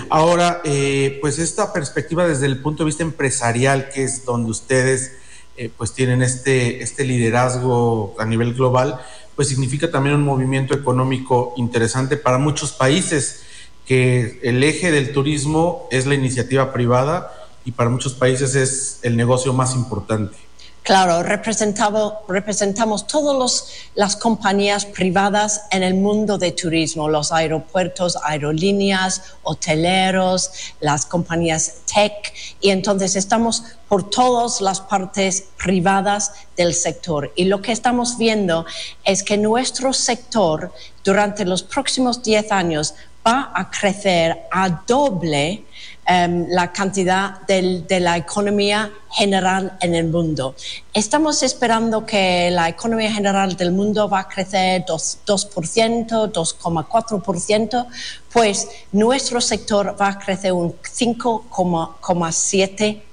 [0.09, 5.13] Ahora, eh, pues esta perspectiva desde el punto de vista empresarial, que es donde ustedes
[5.57, 8.99] eh, pues tienen este, este liderazgo a nivel global,
[9.35, 13.41] pues significa también un movimiento económico interesante para muchos países,
[13.85, 17.33] que el eje del turismo es la iniciativa privada
[17.65, 20.48] y para muchos países es el negocio más importante.
[20.89, 30.49] Claro, representamos todas las compañías privadas en el mundo de turismo, los aeropuertos, aerolíneas, hoteleros,
[30.79, 37.31] las compañías tech, y entonces estamos por todas las partes privadas del sector.
[37.35, 38.65] Y lo que estamos viendo
[39.03, 40.73] es que nuestro sector
[41.03, 42.95] durante los próximos 10 años
[43.27, 45.65] va a crecer a doble
[46.11, 50.55] Em, la cantidad de la economía general en el mundo.
[50.91, 57.85] Estamos esperando que la economía general del mundo va a crecer 2%, 2,4%,
[58.33, 63.03] pues nuestro sector va a crecer un 5,7%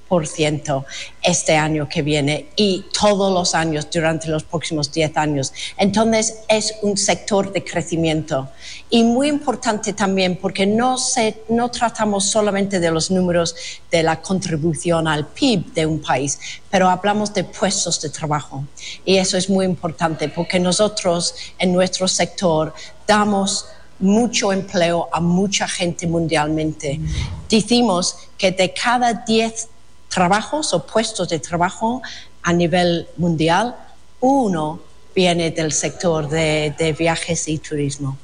[1.23, 5.53] este año que viene y todos los años durante los próximos 10 años.
[5.77, 8.49] Entonces es un sector de crecimiento
[8.89, 13.57] y muy importante también porque no, se, no tratamos solamente de los números
[13.91, 16.39] de la contribución al PIB de un país,
[16.71, 18.65] pero hablamos de puestos de trabajo
[19.05, 22.73] y eso es muy importante porque nosotros en nuestro sector
[23.07, 23.67] damos
[23.99, 27.01] mucho empleo a mucha gente mundialmente.
[27.49, 29.69] Decimos que de cada 10
[30.09, 32.03] trabajos o puestos de trabajo
[32.43, 33.77] a nivel mundial,
[34.21, 34.81] uno
[35.15, 38.19] viene del sector de, viajes y turismo.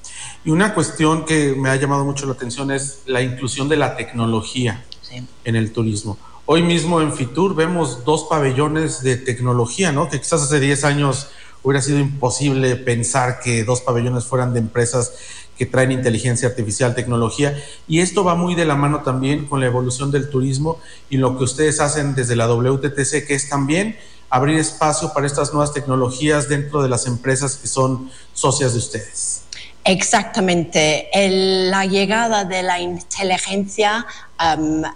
[0.45, 3.97] Y una cuestión que me ha llamado mucho la atención es la inclusión de la
[3.97, 4.85] tecnología
[5.45, 6.19] en el turismo.
[6.45, 10.09] Hoy mismo en Fitur vemos dos pabellones de tecnología, ¿no?
[10.09, 11.29] Que quizás hace 10 años
[11.63, 15.15] hubiera sido imposible pensar que dos pabellones fueran de empresas
[15.63, 17.57] que traen inteligencia artificial, tecnología,
[17.87, 21.39] y esto va muy de la mano también con la evolución del turismo y lo
[21.39, 23.97] que ustedes hacen desde la WTTC, que es también
[24.29, 29.43] abrir espacio para estas nuevas tecnologías dentro de las empresas que son socias de ustedes.
[29.85, 31.09] Exactamente.
[31.15, 34.05] la llegada de la inteligencia
[34.41, 34.87] um, uh,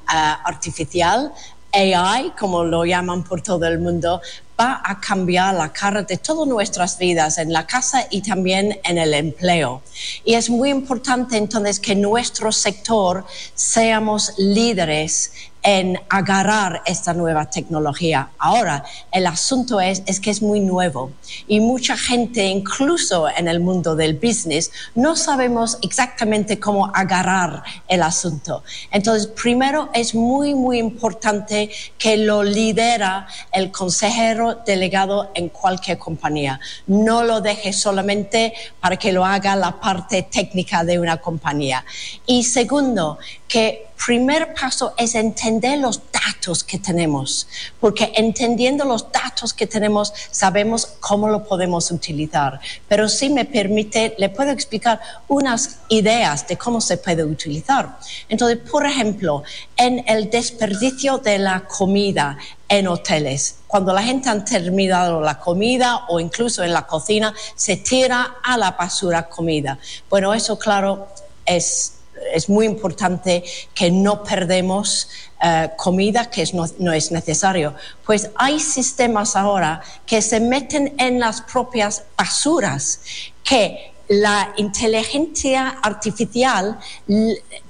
[0.45, 1.33] artificial
[1.73, 4.21] AI, como lo llaman por todo el mundo,
[4.59, 8.99] va a cambiar la cara de todas nuestras vidas en la casa y también en
[8.99, 9.83] el empleo.
[10.25, 15.33] Y es muy importante entonces que nuestro sector seamos líderes
[15.67, 18.29] en agarrar esta nueva tecnología.
[18.39, 21.11] Ahora, el asunto es, es que es muy nuevo
[21.49, 28.03] y mucha gente, incluso en el mundo del business, no sabemos exactamente cómo agarrar el
[28.03, 28.62] asunto.
[28.93, 36.61] Entonces, primero es muy, muy importante que lo lidera el consejero delegado en cualquier compañía.
[36.87, 41.85] No lo deje solamente para que lo haga la parte técnica de una compañía.
[42.25, 43.19] Y segundo,
[43.49, 47.49] que primer paso es entender los datos que tenemos,
[47.81, 52.61] porque entendiendo los datos que tenemos sabemos cómo lo podemos utilizar.
[52.89, 57.99] Pero si me permite, le puedo explicar unas ideas de cómo se puede utilizar.
[58.29, 59.43] Entonces, por ejemplo,
[59.77, 62.39] en el desperdicio de la comida
[62.69, 67.77] en hoteles, cuando la gente ha terminado la comida o incluso en la cocina, se
[67.77, 69.79] tira a la basura comida.
[70.11, 71.09] Bueno, eso claro
[71.45, 71.96] es
[72.33, 73.45] es muy importante
[73.75, 75.09] que no perdemos
[75.43, 76.49] eh, comida que
[76.79, 77.75] no, es necesario.
[78.05, 83.01] Pues hay sistemas ahora que se meten en las propias basuras
[83.45, 86.79] que la inteligencia artificial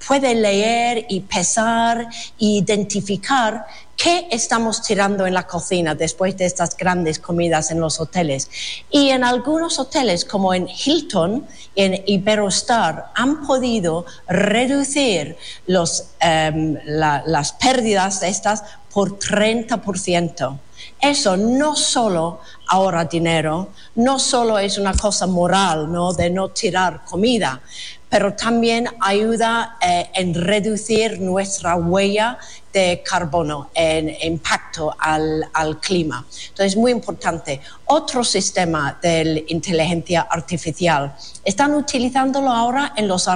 [0.06, 2.06] puede leer y pesar e
[2.38, 3.66] identificar
[3.96, 8.50] qué estamos tirando en la cocina después de estas grandes comidas en los hoteles.
[8.90, 15.36] Y en algunos hoteles, como en Hilton, en Iberostar, han podido reducir
[15.66, 20.58] los, em, las pérdidas de estas por 30%.
[21.00, 26.12] Eso no solo ahorra dinero, no solo es una cosa moral, ¿no?
[26.12, 27.60] De no tirar comida,
[28.08, 32.38] pero también ayuda eh, en reducir nuestra huella
[32.76, 36.26] de carbono en impacto al, al, clima.
[36.48, 37.58] Entonces, es muy importante.
[37.86, 43.28] Otro sistema de inteligencia artificial, están utilizándolo ahora en los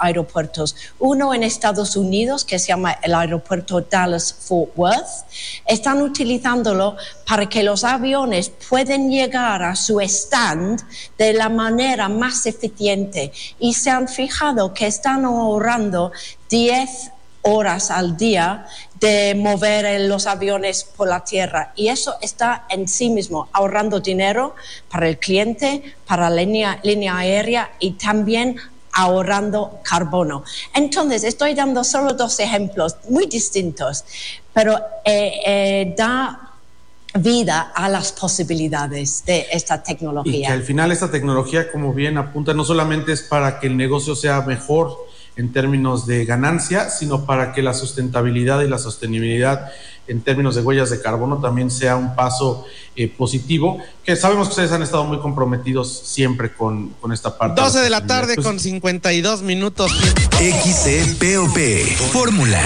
[0.00, 0.74] aeropuertos.
[0.98, 5.24] Uno en Estados Unidos, que se llama el aeropuerto Dallas-Fort Worth,
[5.66, 6.96] están utilizándolo
[7.28, 10.82] para que los aviones puedan llegar a su stand
[11.16, 16.10] de la manera más eficiente y se han fijado que están ahorrando
[16.48, 17.13] 10
[17.44, 18.66] horas al día
[19.00, 21.72] de mover los aviones por la tierra.
[21.76, 24.54] Y eso está en sí mismo ahorrando dinero
[24.90, 28.56] para el cliente, para la línea, línea aérea y también
[28.94, 30.44] ahorrando carbono.
[30.72, 34.04] Entonces, estoy dando solo dos ejemplos muy distintos,
[34.52, 36.44] pero eh, eh, da
[37.16, 40.34] vida a las posibilidades de esta tecnología.
[40.34, 43.76] Y que al final esta tecnología, como bien apunta, no solamente es para que el
[43.76, 45.03] negocio sea mejor,
[45.36, 49.70] en términos de ganancia, sino para que la sustentabilidad y la sostenibilidad
[50.06, 54.52] en términos de huellas de carbono también sea un paso eh, positivo, que sabemos que
[54.52, 57.60] ustedes han estado muy comprometidos siempre con, con esta parte.
[57.60, 59.92] 12 de la tarde Pues con 52 minutos.
[60.38, 61.58] XCPOP.
[62.12, 62.60] Fórmula.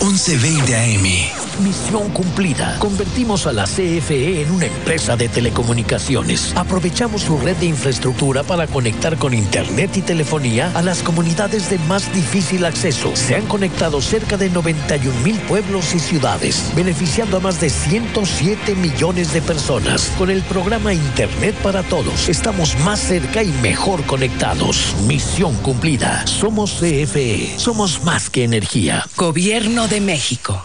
[0.00, 1.45] 1120 AM.
[1.60, 2.76] Misión cumplida.
[2.78, 6.52] Convertimos a la CFE en una empresa de telecomunicaciones.
[6.56, 11.78] Aprovechamos su red de infraestructura para conectar con Internet y telefonía a las comunidades de
[11.80, 13.14] más difícil acceso.
[13.14, 18.74] Se han conectado cerca de 91 mil pueblos y ciudades, beneficiando a más de 107
[18.74, 20.12] millones de personas.
[20.18, 24.94] Con el programa Internet para Todos, estamos más cerca y mejor conectados.
[25.06, 26.26] Misión cumplida.
[26.26, 27.58] Somos CFE.
[27.58, 29.06] Somos más que energía.
[29.16, 30.62] Gobierno de México.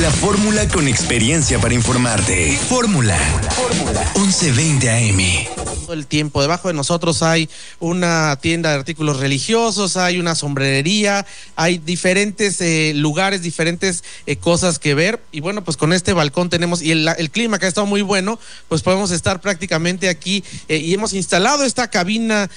[0.00, 2.58] La fórmula con experiencia para informarte.
[2.68, 3.16] Fórmula.
[4.16, 5.92] 1120 AM.
[5.92, 6.42] el tiempo.
[6.42, 11.24] Debajo de nosotros hay una tienda de artículos religiosos, hay una sombrerería,
[11.54, 15.20] hay diferentes eh, lugares, diferentes eh, cosas que ver.
[15.30, 18.40] Y bueno, pues con este balcón tenemos, y el, clima que ha estado muy bueno,
[18.68, 22.50] pues podemos estar prácticamente aquí eh, y hemos instalado esta cabina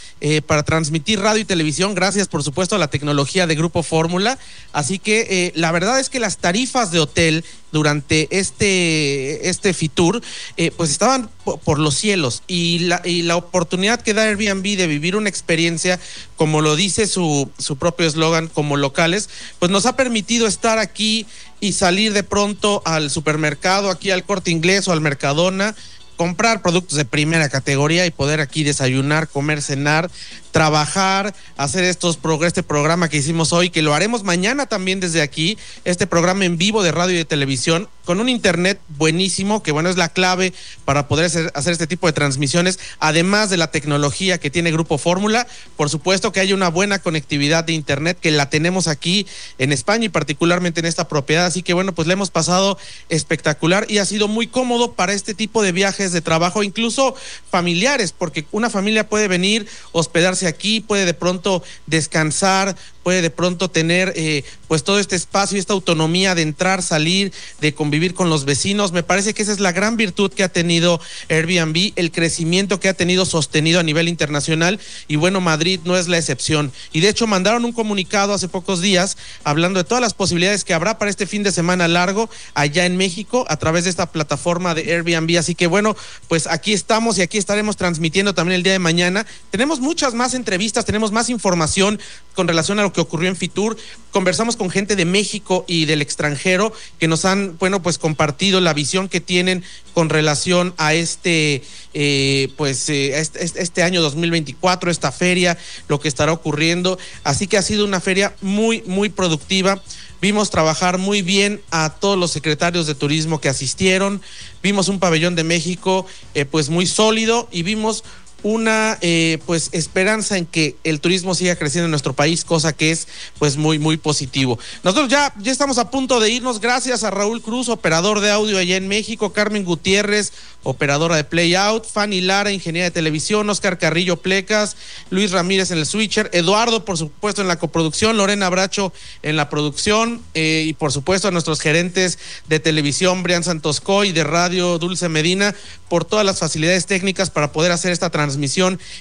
[0.48, 4.40] para transmitir radio y televisión, gracias por supuesto a la tecnología de Grupo Fórmula.
[4.74, 7.27] Así que la verdad es que las tarifas de hotel
[7.72, 10.22] durante este, este Fitur,
[10.56, 12.44] eh, pues estaban po- por los cielos.
[12.48, 16.00] Y la, y la oportunidad que da Airbnb de vivir una experiencia,
[16.36, 21.26] como lo dice su, su propio eslogan, como locales, pues nos ha permitido estar aquí
[21.60, 25.76] y salir de pronto al supermercado, aquí al corte inglés o al Mercadona,
[26.16, 30.10] comprar productos de primera categoría y poder aquí desayunar, comer, cenar,
[30.58, 35.56] trabajar, hacer estos este programa que hicimos hoy, que lo haremos mañana también desde aquí,
[35.86, 39.90] este programa en vivo de radio y de televisión, con un internet buenísimo, que bueno,
[39.90, 40.54] es la clave
[40.84, 44.98] para poder hacer, hacer este tipo de transmisiones, además de la tecnología que tiene Grupo
[44.98, 45.46] Fórmula,
[45.76, 49.28] por supuesto que haya una buena conectividad de internet, que la tenemos aquí
[49.60, 52.80] en España y particularmente en esta propiedad, así que bueno, pues le hemos pasado
[53.10, 57.14] espectacular y ha sido muy cómodo para este tipo de viajes de trabajo, incluso
[57.52, 62.76] familiares, porque una familia puede venir, hospedarse aquí, puede de pronto descansar,
[63.08, 67.32] puede de pronto tener eh, pues todo este espacio y esta autonomía de entrar, salir,
[67.62, 68.92] de convivir con los vecinos.
[68.92, 71.00] Me parece que esa es la gran virtud que ha tenido
[71.30, 76.10] Airbnb, el crecimiento que ha tenido sostenido a nivel internacional y bueno, Madrid no es
[76.10, 76.74] la excepción.
[76.92, 80.74] Y de hecho mandaron un comunicado hace pocos días hablando de todas las posibilidades que
[80.74, 84.76] habrá para este fin de semana largo allá en México a través de esta plataforma
[84.76, 85.38] de Airbnb.
[85.38, 85.96] Así que bueno,
[86.28, 89.26] pues aquí estamos y aquí estaremos transmitiendo también el día de mañana.
[89.50, 92.02] Tenemos muchas más entrevistas, tenemos más información
[92.36, 93.78] con relación a lo que ocurrió en Fitur.
[94.12, 98.74] Conversamos con gente de México y del extranjero que nos han, bueno, pues compartido la
[98.74, 104.90] visión que tienen con relación a este, eh, pues, eh, este, este- este año 2024,
[104.92, 106.98] esta feria, lo que estará ocurriendo.
[107.24, 109.82] Así que ha sido una feria muy, muy productiva.
[110.20, 114.22] Vimos trabajar muy bien a todos los secretarios de turismo que asistieron.
[114.64, 118.04] Vimos un pabellón de México, eh, pues, muy sólido y vimos
[118.44, 122.92] una eh, pues esperanza en que el turismo siga creciendo en nuestro país, cosa que
[122.92, 123.08] es
[123.40, 124.60] pues muy muy positivo.
[124.84, 128.58] Nosotros ya ya estamos a punto de irnos gracias a Raúl Cruz, operador de audio
[128.58, 130.34] allá en México, Carmen Gutiérrez,
[130.64, 134.76] operadora de Play Out, Fanny Lara, ingeniera de televisión, Oscar Carrillo Plecas,
[135.10, 139.50] Luis Ramírez en el switcher, Eduardo por supuesto en la coproducción, Lorena Bracho en la
[139.50, 145.10] producción eh, y por supuesto a nuestros gerentes de televisión, Brian Santoscoy, de radio Dulce
[145.10, 145.56] Medina,
[145.90, 148.27] por todas las facilidades técnicas para poder hacer esta transmisión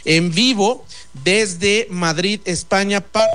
[0.05, 0.85] en vivo
[1.25, 3.01] desde Madrid, España.
[3.01, 3.27] Para...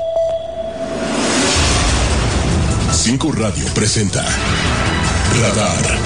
[2.93, 4.23] Cinco Radio presenta
[5.41, 5.99] Radar.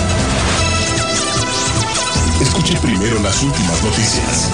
[2.42, 4.50] Escuche primero las últimas noticias.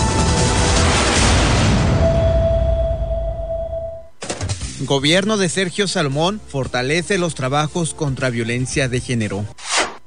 [4.82, 9.46] Gobierno de Sergio Salomón fortalece los trabajos contra violencia de género.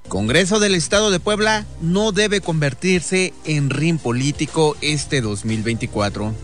[0.08, 6.34] Congreso del Estado de Puebla no debe convertirse en rin político este 2024.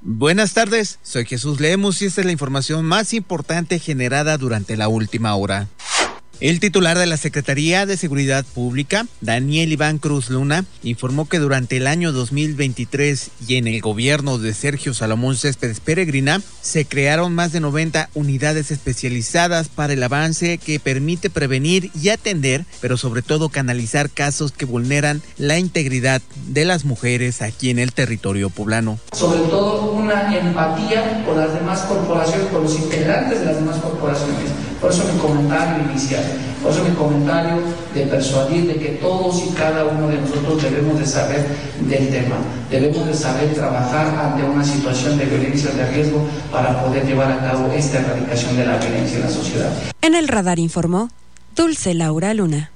[0.00, 4.88] Buenas tardes, soy Jesús Lemus y esta es la información más importante generada durante la
[4.88, 5.68] última hora.
[6.44, 11.78] El titular de la Secretaría de Seguridad Pública, Daniel Iván Cruz Luna, informó que durante
[11.78, 17.52] el año 2023 y en el gobierno de Sergio Salomón Céspedes Peregrina se crearon más
[17.52, 23.48] de 90 unidades especializadas para el avance que permite prevenir y atender, pero sobre todo
[23.48, 28.98] canalizar casos que vulneran la integridad de las mujeres aquí en el territorio poblano.
[29.14, 34.50] sobre todo una empatía con las demás corporaciones, con los integrantes de las demás corporaciones,
[34.80, 37.58] Por eso mi comentario inicial, por eso mi comentario
[37.94, 41.46] de persuadir de que todos y cada uno de nosotros debemos de saber
[41.80, 42.36] del tema,
[42.70, 47.40] debemos de saber trabajar ante una situación de violencia de riesgo para poder llevar a
[47.40, 49.70] cabo esta erradicación de la violencia en la sociedad.
[50.02, 51.10] En el radar informó
[51.54, 52.73] Dulce Laura Luna.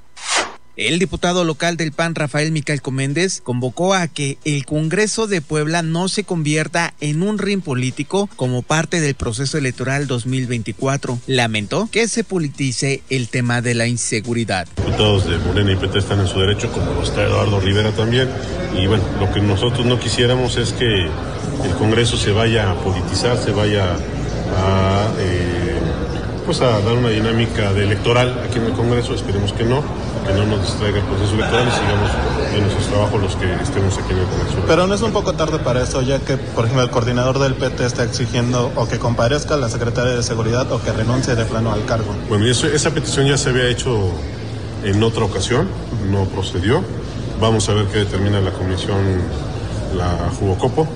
[0.78, 5.82] El diputado local del PAN, Rafael Mical Coméndez, convocó a que el Congreso de Puebla
[5.82, 11.18] no se convierta en un ring político como parte del proceso electoral 2024.
[11.26, 14.68] Lamentó que se politice el tema de la inseguridad.
[14.76, 18.28] Diputados de Morena y PT están en su derecho, como lo está Eduardo Rivera también.
[18.80, 23.36] Y bueno, lo que nosotros no quisiéramos es que el Congreso se vaya a politizar,
[23.36, 23.96] se vaya
[24.56, 25.12] a...
[25.18, 25.57] Eh,
[26.48, 29.82] pues a dar una dinámica de electoral aquí en el Congreso, esperemos que no,
[30.26, 32.10] que no nos distraiga el proceso electoral y sigamos
[32.54, 34.64] en nuestros trabajos los que estemos aquí en el Congreso.
[34.66, 37.52] Pero no es un poco tarde para eso, ya que, por ejemplo, el coordinador del
[37.52, 41.70] PT está exigiendo o que comparezca la secretaria de Seguridad o que renuncie de plano
[41.70, 42.14] al cargo.
[42.30, 44.10] Bueno, y eso, esa petición ya se había hecho
[44.84, 45.68] en otra ocasión,
[46.10, 46.82] no procedió.
[47.42, 48.96] Vamos a ver qué determina la comisión,
[49.94, 50.88] la Jugocopo,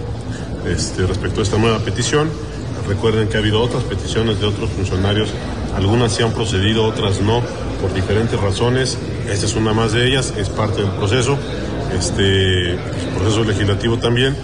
[0.67, 2.31] este, respecto a esta nueva petición.
[2.87, 5.31] Recuerden que ha habido otras peticiones de otros funcionarios,
[5.75, 7.43] algunas se han procedido, otras no,
[7.81, 8.99] por diferentes razones.
[9.29, 11.39] Esta es una más de ellas, es parte del proceso,
[11.97, 12.77] este
[13.17, 14.37] proceso legislativo también.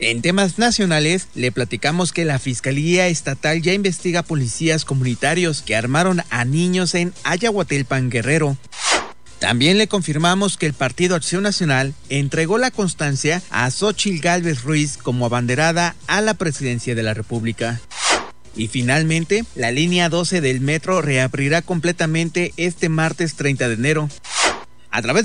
[0.00, 6.22] En temas nacionales, le platicamos que la Fiscalía Estatal ya investiga policías comunitarios que armaron
[6.30, 8.56] a niños en Ayahuatilpan Guerrero.
[9.44, 14.96] También le confirmamos que el Partido Acción Nacional entregó la constancia a Xochil Gálvez Ruiz
[14.96, 17.78] como abanderada a la presidencia de la República.
[18.56, 24.08] Y finalmente, la línea 12 del metro reabrirá completamente este martes 30 de enero.
[24.90, 25.22] A través